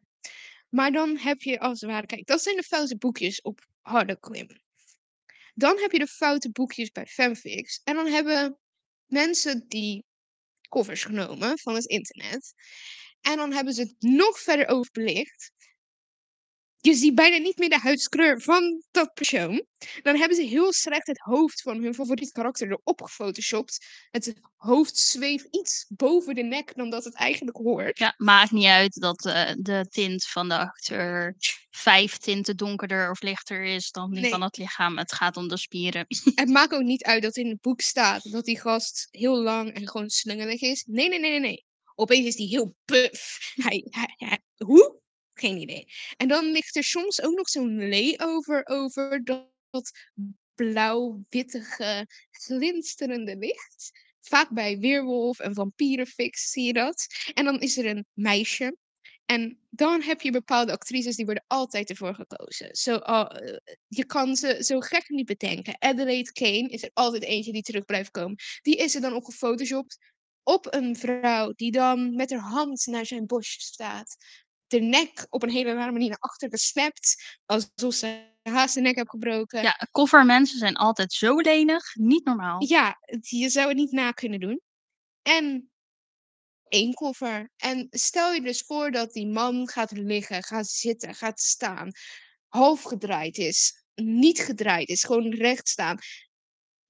[0.70, 4.62] Maar dan heb je als het ware, kijk, dat zijn de foute boekjes op Harlequin.
[5.54, 7.82] Dan heb je de foute boekjes bij fanfics.
[7.84, 8.58] En dan hebben
[9.06, 10.06] mensen die
[10.70, 12.54] covers genomen van het internet.
[13.22, 15.52] En dan hebben ze het nog verder overbelicht.
[16.86, 19.66] Je ziet bijna niet meer de huidskleur van dat persoon.
[20.02, 23.86] Dan hebben ze heel slecht het hoofd van hun favoriet karakter erop gefotoshopt.
[24.12, 27.98] Het hoofd zweeft iets boven de nek dan dat het eigenlijk hoort.
[27.98, 31.36] Ja, maakt niet uit dat eh, de tint van de acteur
[31.70, 34.32] vijf tinten donkerder of lichter is dan die Nee.
[34.32, 34.98] van het lichaam.
[34.98, 36.06] Het gaat om de spieren.
[36.36, 39.74] Het maakt ook niet uit dat in het boek staat dat die gast heel lang
[39.74, 40.84] en gewoon slungelig is.
[40.88, 41.66] Nee, nee, nee, nee, nee.
[41.96, 43.52] Opeens is die heel puff.
[43.54, 45.02] Hij, hij, hij- hoe?
[45.44, 45.88] Geen idee.
[46.18, 49.92] En dan ligt er soms ook nog zo'n layover over dat,
[50.56, 53.92] blauw-wittige, glinsterende licht.
[54.22, 57.06] Vaak bij weerwolf en vampierenfix zie je dat.
[57.34, 58.78] En dan is er een meisje.
[59.26, 62.76] En dan heb je bepaalde actrices die worden altijd ervoor gekozen.
[62.76, 65.82] Zo, oh, eh, je kan ze zo gek niet bedenken.
[65.82, 68.36] Adelaide Kane is er altijd eentje die terug blijft komen.
[68.62, 69.98] Die is er dan op gefotoshopt.
[70.46, 74.16] op een vrouw die dan met haar hand naar zijn borst staat.
[74.74, 77.40] De nek op een hele rare manier naar achter gesnapt.
[77.46, 79.62] Alsof ze haast de nek heeft gebroken.
[79.62, 81.96] Ja, covermensen zijn altijd zo lenig.
[81.96, 82.64] Niet normaal.
[82.68, 84.62] Ja, je zou het niet na kunnen doen.
[85.22, 85.72] En
[86.68, 87.52] één koffer.
[87.58, 91.92] En stel je dus voor dat die man gaat liggen, gaat zitten, gaat staan,
[92.48, 95.98] half gedraaid is, niet gedraaid is, gewoon recht staan.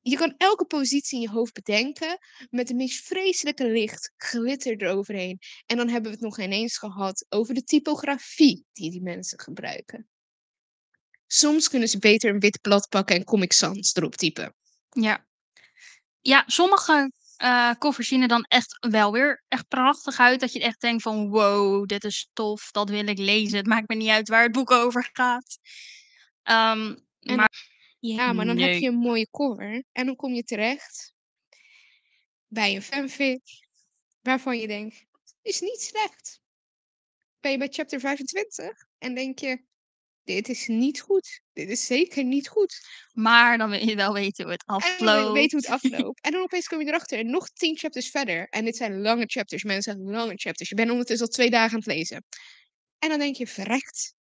[0.06, 2.18] Je kan elke positie in je hoofd bedenken
[2.50, 5.40] met de meest vreselijke licht, glitter eroverheen.
[5.66, 10.08] En dan hebben we het nog ineens gehad over de typografie die die mensen gebruiken.
[11.28, 14.56] Soms kunnen ze beter een wit blad pakken en Comic Sans erop typen.
[14.90, 15.26] Ja.
[16.22, 20.40] Ja, sommige eh covers zien er dan echt wel weer echt prachtig uit.
[20.40, 23.58] Dat je echt denkt van wow, dit is tof, dat wil ik lezen.
[23.58, 25.58] Het maakt me niet uit waar het boek over gaat.
[26.44, 27.73] Ehm, En maar
[28.06, 31.14] Ja, maar dan heb je een mooie cover en dan kom je terecht
[32.48, 33.42] bij een fanfic
[34.22, 35.06] waarvan je denkt,
[35.42, 36.42] is niet slecht.
[37.40, 39.64] Ben je bij chapter 25 en denk je,
[40.24, 41.42] dit is niet goed.
[41.54, 42.88] Dit is zeker niet goed.
[43.12, 45.00] Maar dan wil je wel weten hoe het En afloopt.
[45.00, 46.22] dan wil je weten hoe het afloopt.
[46.22, 48.48] En dan opeens kom je erachter en nog tien chapters verder.
[48.50, 50.70] En dit zijn lange chapters, mensen, lange chapters.
[50.70, 52.26] Je bent ondertussen al twee dagen aan het lezen.
[53.00, 54.14] En dan denk je, verrekt.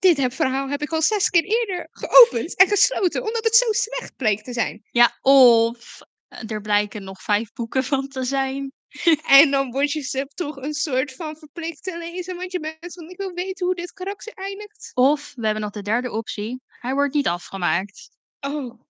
[0.00, 3.72] Dit heb verhaal heb ik al zes keer eerder geopend en gesloten, omdat het zo
[3.72, 4.82] slecht bleek te zijn.
[4.90, 8.72] Ja, of eh, er blijken nog vijf boeken van te zijn.
[9.40, 12.92] En dan word je ze toch een soort van verplicht te lezen, want je bent
[12.94, 14.90] van, ik wil weten hoe dit karakter eindigt.
[14.94, 16.60] Of we hebben nog de derde optie.
[16.66, 18.10] Hij wordt niet afgemaakt.
[18.40, 18.80] Oh,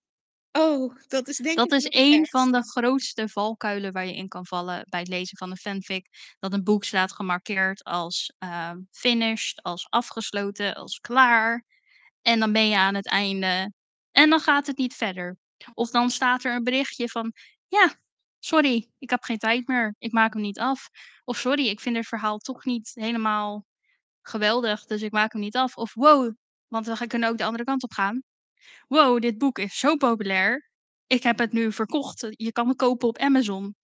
[0.51, 2.29] oh, dat is denk Dat ik is nog een erg.
[2.29, 6.07] van de grootste valkuilen waar je in kan vallen bij het lezen van een fanfic.
[6.39, 11.65] Dat een boek staat gemarkeerd als ehm, finished, als afgesloten, als klaar.
[12.21, 13.73] En dan ben je aan het einde
[14.11, 15.37] en dan gaat het niet verder.
[15.73, 17.33] Of dan staat er een berichtje van,
[17.67, 17.95] ja,
[18.39, 20.89] sorry, ik heb geen tijd meer, ik maak hem niet af.
[21.23, 23.65] Of sorry, ik vind het verhaal toch niet helemaal
[24.21, 25.77] geweldig, dus ik maak hem niet af.
[25.77, 26.35] Of wow,
[26.67, 28.23] want we kunnen ook de andere kant op gaan.
[28.87, 30.69] Wow, dit boek is zo populair.
[31.07, 32.27] Ik heb het nu verkocht.
[32.29, 33.75] Je kan het kopen op Amazon.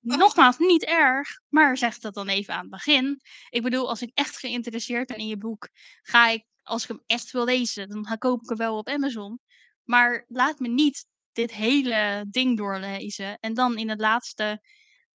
[0.00, 3.20] Nogmaals, niet erg, maar zeg dat dan even aan het begin.
[3.48, 5.68] Ik bedoel, als ik echt geïnteresseerd ben in je boek,
[6.02, 8.88] ga ik, als ik hem echt wil lezen, dan ga, koop ik hem wel op
[8.88, 9.40] Amazon.
[9.82, 14.62] Maar laat me niet dit hele ding doorlezen en dan in het laatste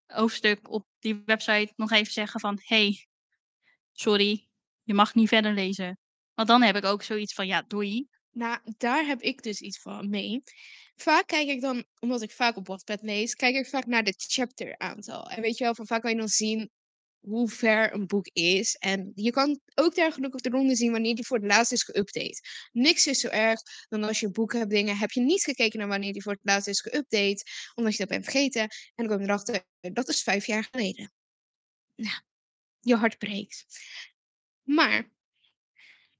[0.05, 3.07] hoofdstuk op die website nog even zeggen van, hey,
[3.91, 4.47] sorry,
[4.83, 5.99] je mag niet verder lezen.
[6.33, 8.07] Want dan heb ik ook zoiets van, ja, doei.
[8.31, 10.43] Nou, daar heb ik dus iets van mee.
[10.95, 14.13] Vaak kijk ik dan, omdat ik vaak op Wattpad lees, kijk ik vaak naar de
[14.17, 15.29] chapter aantal.
[15.29, 16.71] En weet je wel, van vaak kan je dan zien
[17.19, 18.75] hoe ver een boek is.
[18.75, 21.91] En je kan ook dergelijke op de ronde zien wanneer die voor het laatst is
[21.91, 22.39] geüpdate.
[22.71, 25.79] Niks is zo erg dan als je een boek hebt dingen, heb je niet gekeken
[25.79, 27.43] naar wanneer die voor het laatst is geüpdate,
[27.75, 28.61] omdat je dat bent vergeten.
[28.61, 31.11] En dan kom je erachter, dat is vijf jaar geleden.
[31.95, 32.21] Nou,
[32.79, 33.65] je hart breekt.
[34.63, 35.11] Maar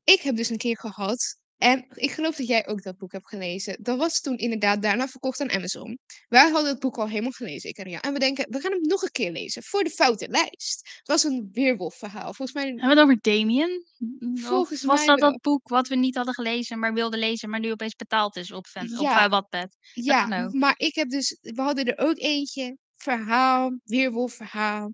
[0.04, 3.28] ik heb dus een keer gehad, en ik geloof dat jij ook dat boek hebt
[3.28, 3.78] gelezen.
[3.82, 6.00] Dat was toen inderdaad daarna verkocht aan Amazon.
[6.28, 8.02] Wij hadden het boek al helemaal gelezen, ik en Ria.
[8.02, 10.90] En we denken, we gaan hem nog een keer lezen voor de foute lijst.
[10.98, 12.34] Het was een weerwolfverhaal.
[12.34, 13.86] Volgens mij Hebben we het over Damien?
[14.34, 15.32] Volgens was mij dat wel.
[15.32, 18.52] dat boek wat we niet hadden gelezen, maar wilden lezen, maar nu opeens betaald is
[18.52, 19.24] op, fan, op Ja.
[19.24, 19.76] eh, Wattpad?
[19.94, 24.94] Ja, maar ik heb dus, we hadden er ook eentje, verhaal, weerwolfverhaal.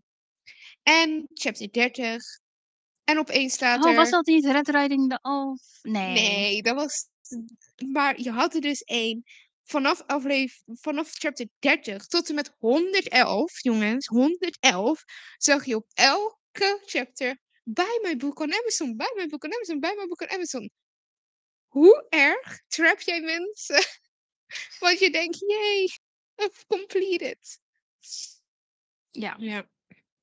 [0.83, 2.23] En chapter 30.
[3.05, 3.95] En opeens staat Oh, er...
[3.95, 5.61] was dat niet Red Riding the Elf?
[5.81, 6.13] Nee.
[6.13, 7.07] Nee, dat was.
[7.91, 9.23] Maar je had er dus één.
[9.63, 15.03] Vanaf, afleef, vanaf chapter 30 tot en met 111, jongens, 111,
[15.37, 19.79] zag je op elke chapter bij mijn boek on Amazon, bij mijn boek on Amazon,
[19.79, 20.71] bij mijn boek on Amazon.
[21.67, 23.83] Hoe erg trap jij mensen?
[24.79, 25.83] Want je denkt, jee,
[26.35, 27.59] I've completed.
[29.11, 29.35] Ja.
[29.39, 29.69] Ja.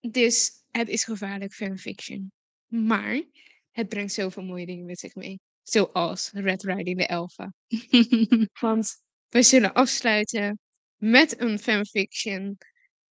[0.00, 2.32] Dus het is gevaarlijk fanfiction.
[2.72, 3.22] Maar
[3.70, 5.40] het brengt zoveel mooie dingen met zich mee.
[5.62, 7.52] Zoals Red Riding the Alpha.
[8.60, 10.58] Want we zullen afsluiten
[10.96, 12.58] met een fanfiction.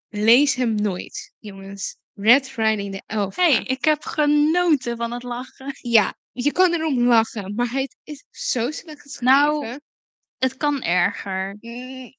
[0.09, 1.97] Lees hem nooit, jongens.
[2.15, 3.43] Red Riding the Alpha.
[3.43, 5.75] hey, ik heb genoten van het lachen.
[5.91, 9.27] Ja, je kan erom lachen, maar het is zo slecht geschreven.
[9.35, 9.79] Nou,
[10.39, 11.57] Het kan erger.
[11.61, 12.15] Mm,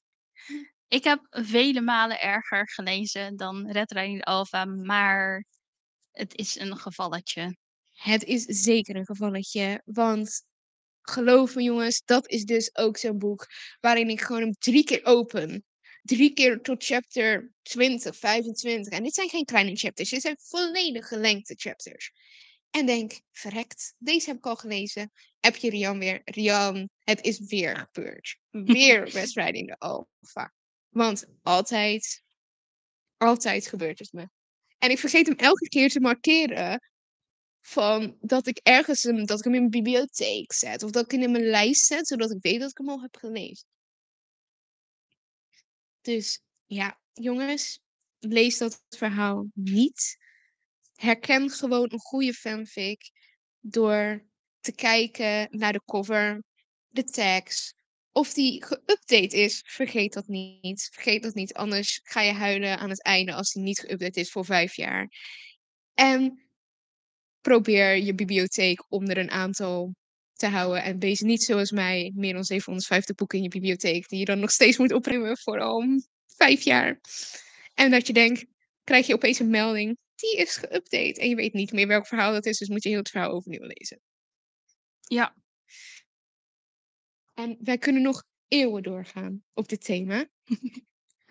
[0.88, 5.44] Ik heb vele malen erger gelezen dan Red Riding the Alpha, maar
[6.12, 7.56] het is een gevalletje.
[7.92, 10.44] Het is zeker een gevalletje, want
[11.02, 13.46] geloof me jongens, dat is dus ook zo'n boek
[13.80, 15.64] waarin ik gewoon hem drie keer open.
[16.02, 18.92] Drie keer tot chapter 20, 25.
[18.92, 22.12] En dit zijn geen kleine chapters, dit zijn volledige lengte chapters.
[22.70, 25.12] En denk, verrekt, deze heb ik al gelezen.
[25.40, 26.20] Heb je Rian weer?
[26.24, 28.38] Rian, het is weer gebeurd.
[28.50, 30.52] Weer West Riding the Alpha.
[30.88, 32.22] Want altijd,
[33.16, 34.28] Altijd gebeurt het me.
[34.82, 36.90] En ik vergeet hem elke keer te markeren
[37.60, 41.10] van dat ik ergens hem, dat ik hem in mijn bibliotheek zet of dat ik
[41.10, 43.66] hem in mijn lijst zet, zodat ik weet dat ik hem al heb gelezen.
[46.00, 47.80] Dus ja, jongens,
[48.18, 50.16] lees dat verhaal niet.
[50.94, 53.10] Herken gewoon een goede fanfic
[53.60, 54.26] door
[54.60, 56.42] te kijken naar de cover,
[56.88, 57.74] de tags.
[58.12, 60.88] Of die geüpdate is, vergeet dat niet.
[60.92, 64.30] Vergeet dat niet, anders ga je huilen aan het einde als die niet geüpdate is
[64.30, 65.08] voor vijf jaar.
[65.94, 66.46] En
[67.40, 69.94] probeer je bibliotheek onder een aantal
[70.32, 70.82] te houden.
[70.82, 74.38] En wees niet zoals mij, meer dan 750 boeken in je bibliotheek, die je dan
[74.38, 75.84] nog steeds moet opnemen voor al
[76.26, 77.00] vijf jaar.
[77.74, 78.44] En dat je denkt,
[78.84, 81.20] krijg je opeens een melding, die is geüpdate.
[81.20, 83.30] En je weet niet meer welk verhaal dat is, dus moet je heel het verhaal
[83.30, 84.00] overnieuw lezen.
[85.00, 85.41] Ja.
[87.34, 90.26] En wij kunnen nog eeuwen doorgaan op dit thema.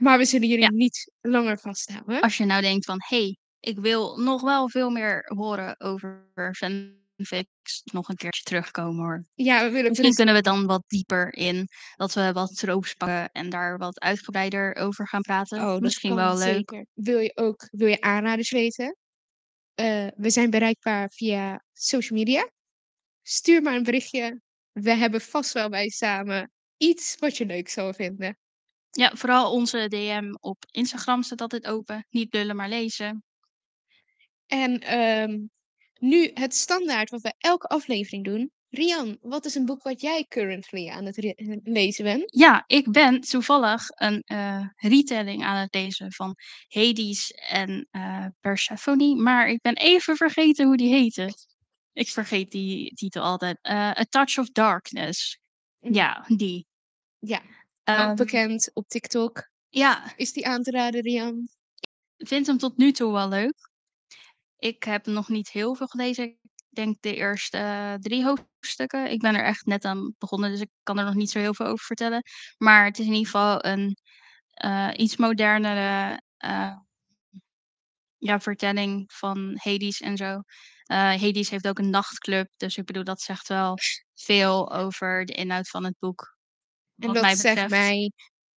[0.06, 0.72] maar we zullen jullie Ja.
[0.72, 2.22] niet langer vasthouden.
[2.22, 6.30] Als je nou denkt van, hé, hey, ik wil nog wel veel meer horen over
[6.52, 9.26] fanfics, nog een keertje terugkomen hoor.
[9.34, 13.32] Ja, we willen, Misschien kunnen we dan wat dieper in, dat we wat tropes pakken
[13.32, 15.62] en daar wat uitgebreider over gaan praten.
[15.62, 16.48] Oh, Misschien wel leuk.
[16.54, 16.86] zeker.
[16.94, 18.96] Wil je ook wil je aanraders weten?
[19.74, 22.50] Eh, we zijn bereikbaar via social media.
[23.22, 24.42] Stuur maar een berichtje.
[24.82, 28.38] We hebben vast wel bij samen iets wat je leuk zou vinden.
[28.90, 32.06] Ja, vooral onze DM op Instagram staat altijd open.
[32.10, 33.24] Niet lullen, maar lezen.
[34.48, 35.40] En ehm,
[36.00, 38.52] nu het standaard wat we elke aflevering doen.
[38.70, 42.24] Rian, wat is een boek wat jij currently aan het lezen bent?
[42.26, 46.36] Ja, ik ben toevallig een eh, retelling aan het lezen van
[46.68, 51.34] Hades en eh, Persephone, maar ik ben even vergeten hoe die heette.
[51.94, 53.58] Ik vergeet die titel altijd.
[53.62, 55.40] Eh, A Touch of Darkness.
[55.80, 55.94] Mhm.
[55.94, 56.68] Ja, die.
[57.20, 57.44] Ja, ook
[57.84, 59.50] Ehm, bekend op TikTok.
[59.70, 61.48] ja, Is die aan te raden, Rian?
[62.18, 63.70] ik vind hem tot nu toe wel leuk.
[64.58, 66.24] Ik heb nog niet heel veel gelezen.
[66.26, 66.38] Ik
[66.70, 69.12] denk de eerste eh, drie hoofdstukken.
[69.12, 71.54] Ik ben er echt net aan begonnen, dus ik kan er nog niet zo heel
[71.54, 72.24] veel over vertellen.
[72.58, 73.98] Maar het is in ieder geval een
[74.52, 76.22] eh, iets modernere
[78.22, 80.42] ja, vertelling van Hades en zo.
[80.84, 83.78] Eh, Hades heeft ook een nachtclub, dus ik bedoel, dat zegt wel
[84.14, 86.36] veel over de inhoud van het boek.
[87.00, 88.12] En dat mij zegt mij,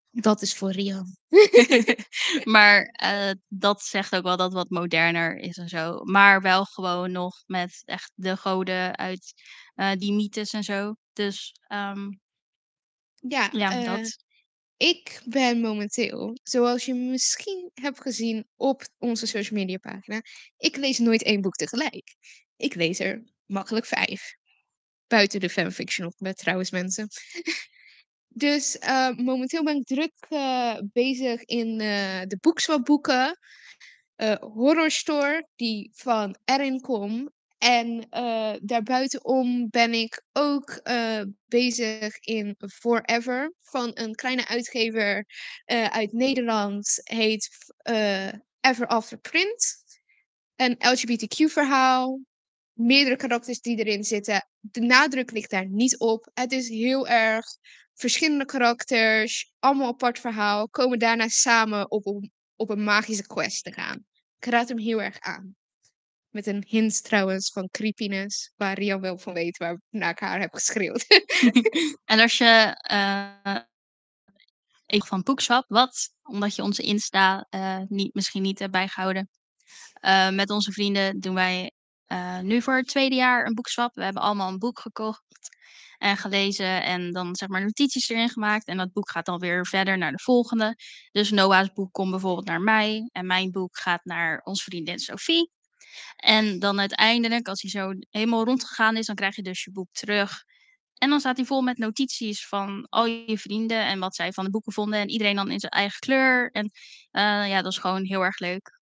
[0.09, 1.17] dat is voor Rian.
[2.55, 6.03] maar eh, dat zegt ook wel dat het wat moderner is en zo.
[6.03, 9.33] Maar wel gewoon nog met echt de goden uit
[9.75, 10.95] eh, die mythes en zo.
[11.13, 12.09] Dus ehm,
[13.27, 14.23] Ja, ja, dat.
[14.77, 20.21] Ik ben momenteel, zoals je misschien hebt gezien op onze social media pagina,
[20.57, 22.15] ik lees nooit één boek tegelijk.
[22.55, 24.35] Ik lees er makkelijk vijf.
[25.07, 27.07] Buiten de fanfiction op met trouwens mensen.
[28.27, 33.39] dus eh, momenteel ben ik druk eh, bezig in eh, de boekswapboeken.
[34.15, 37.31] eh Horror Store, die van Erin kom.
[37.63, 45.25] En eh daarbuitenom ben ik ook eh, bezig in Forever van een kleine uitgever
[45.65, 47.01] eh, uit Nederland.
[47.03, 47.49] Heet
[48.59, 49.75] Ever After Print.
[50.55, 52.19] Een LGBTQ-verhaal.
[52.73, 54.47] Meerdere karakters die erin zitten.
[54.59, 56.29] De nadruk ligt daar niet op.
[56.33, 57.45] Het is heel erg
[57.93, 59.53] verschillende karakters.
[59.59, 60.69] Allemaal apart verhaal.
[60.69, 62.21] Komen daarna samen op,
[62.55, 64.05] op een magische quest te gaan.
[64.39, 65.55] Ik raad hem heel erg aan.
[66.33, 68.51] Met een hint trouwens van creepiness.
[68.55, 71.05] Waar Rian wel van weet waar ik naar haar heb geschreeuwd.
[72.11, 73.61] en als je eh
[74.85, 79.29] even van Boekshop, wat, omdat je onze Insta eh, niet, misschien niet hebt bijgehouden.
[79.93, 81.71] Eh, met onze vrienden doen wij
[82.41, 83.95] nu voor het tweede jaar een boekswap.
[83.95, 85.49] We hebben allemaal een boek gekocht
[85.97, 88.65] en gelezen en dan zeg maar notities erin gemaakt.
[88.67, 90.75] En dat boek gaat dan weer verder naar de volgende.
[91.11, 95.51] Dus Noah's boek komt bijvoorbeeld naar mij en mijn boek gaat naar onze vriendin Sophie.
[96.15, 99.91] En dan uiteindelijk, als hij zo helemaal rondgegaan is, dan krijg je dus je boek
[99.91, 100.43] terug.
[100.97, 104.43] En dan staat hij vol met notities van al je vrienden en wat zij van
[104.43, 104.99] de boeken vonden.
[104.99, 106.51] En iedereen dan in zijn eigen kleur.
[106.51, 106.71] En
[107.11, 108.79] uh, ja, dat is gewoon heel erg leuk.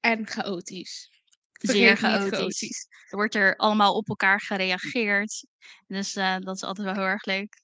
[0.00, 1.10] En chaotisch.
[1.52, 2.86] Zeer chaotisch.
[3.08, 5.46] Er wordt er allemaal op elkaar gereageerd.
[5.86, 7.62] Dus uh, dat is altijd wel heel erg leuk.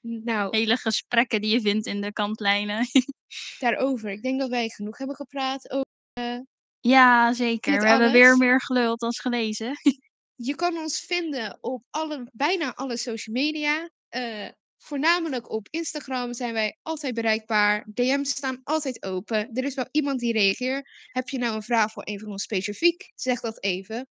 [0.00, 2.86] Nou, Hele gesprekken die je vindt in de kantlijnen.
[3.58, 4.10] daarover.
[4.10, 5.86] Ik denk dat wij genoeg hebben gepraat over.
[6.18, 6.40] Uh,
[6.80, 7.72] ja, zeker.
[7.72, 7.90] We alles.
[7.90, 9.72] hebben weer meer geluld als gelezen.
[10.34, 13.90] Je kan ons vinden op alle, bijna alle social media.
[14.10, 17.86] Uh, voornamelijk op Instagram zijn wij altijd bereikbaar.
[17.94, 19.50] DM's staan altijd open.
[19.52, 20.88] Er is wel iemand die reageert.
[21.12, 23.12] Heb je nou een vraag voor een van ons specifiek?
[23.14, 24.08] Zeg dat even.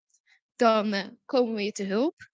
[0.56, 2.30] Dan uh, komen we je te hulp.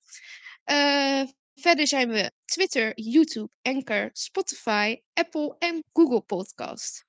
[0.72, 1.24] Uh,
[1.54, 7.06] verder zijn we Twitter, YouTube, Anchor, Spotify, Apple en Google Podcast.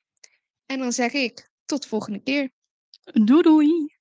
[0.67, 2.51] En dan zeg ik tot de volgende keer.
[3.15, 3.96] Doei doei.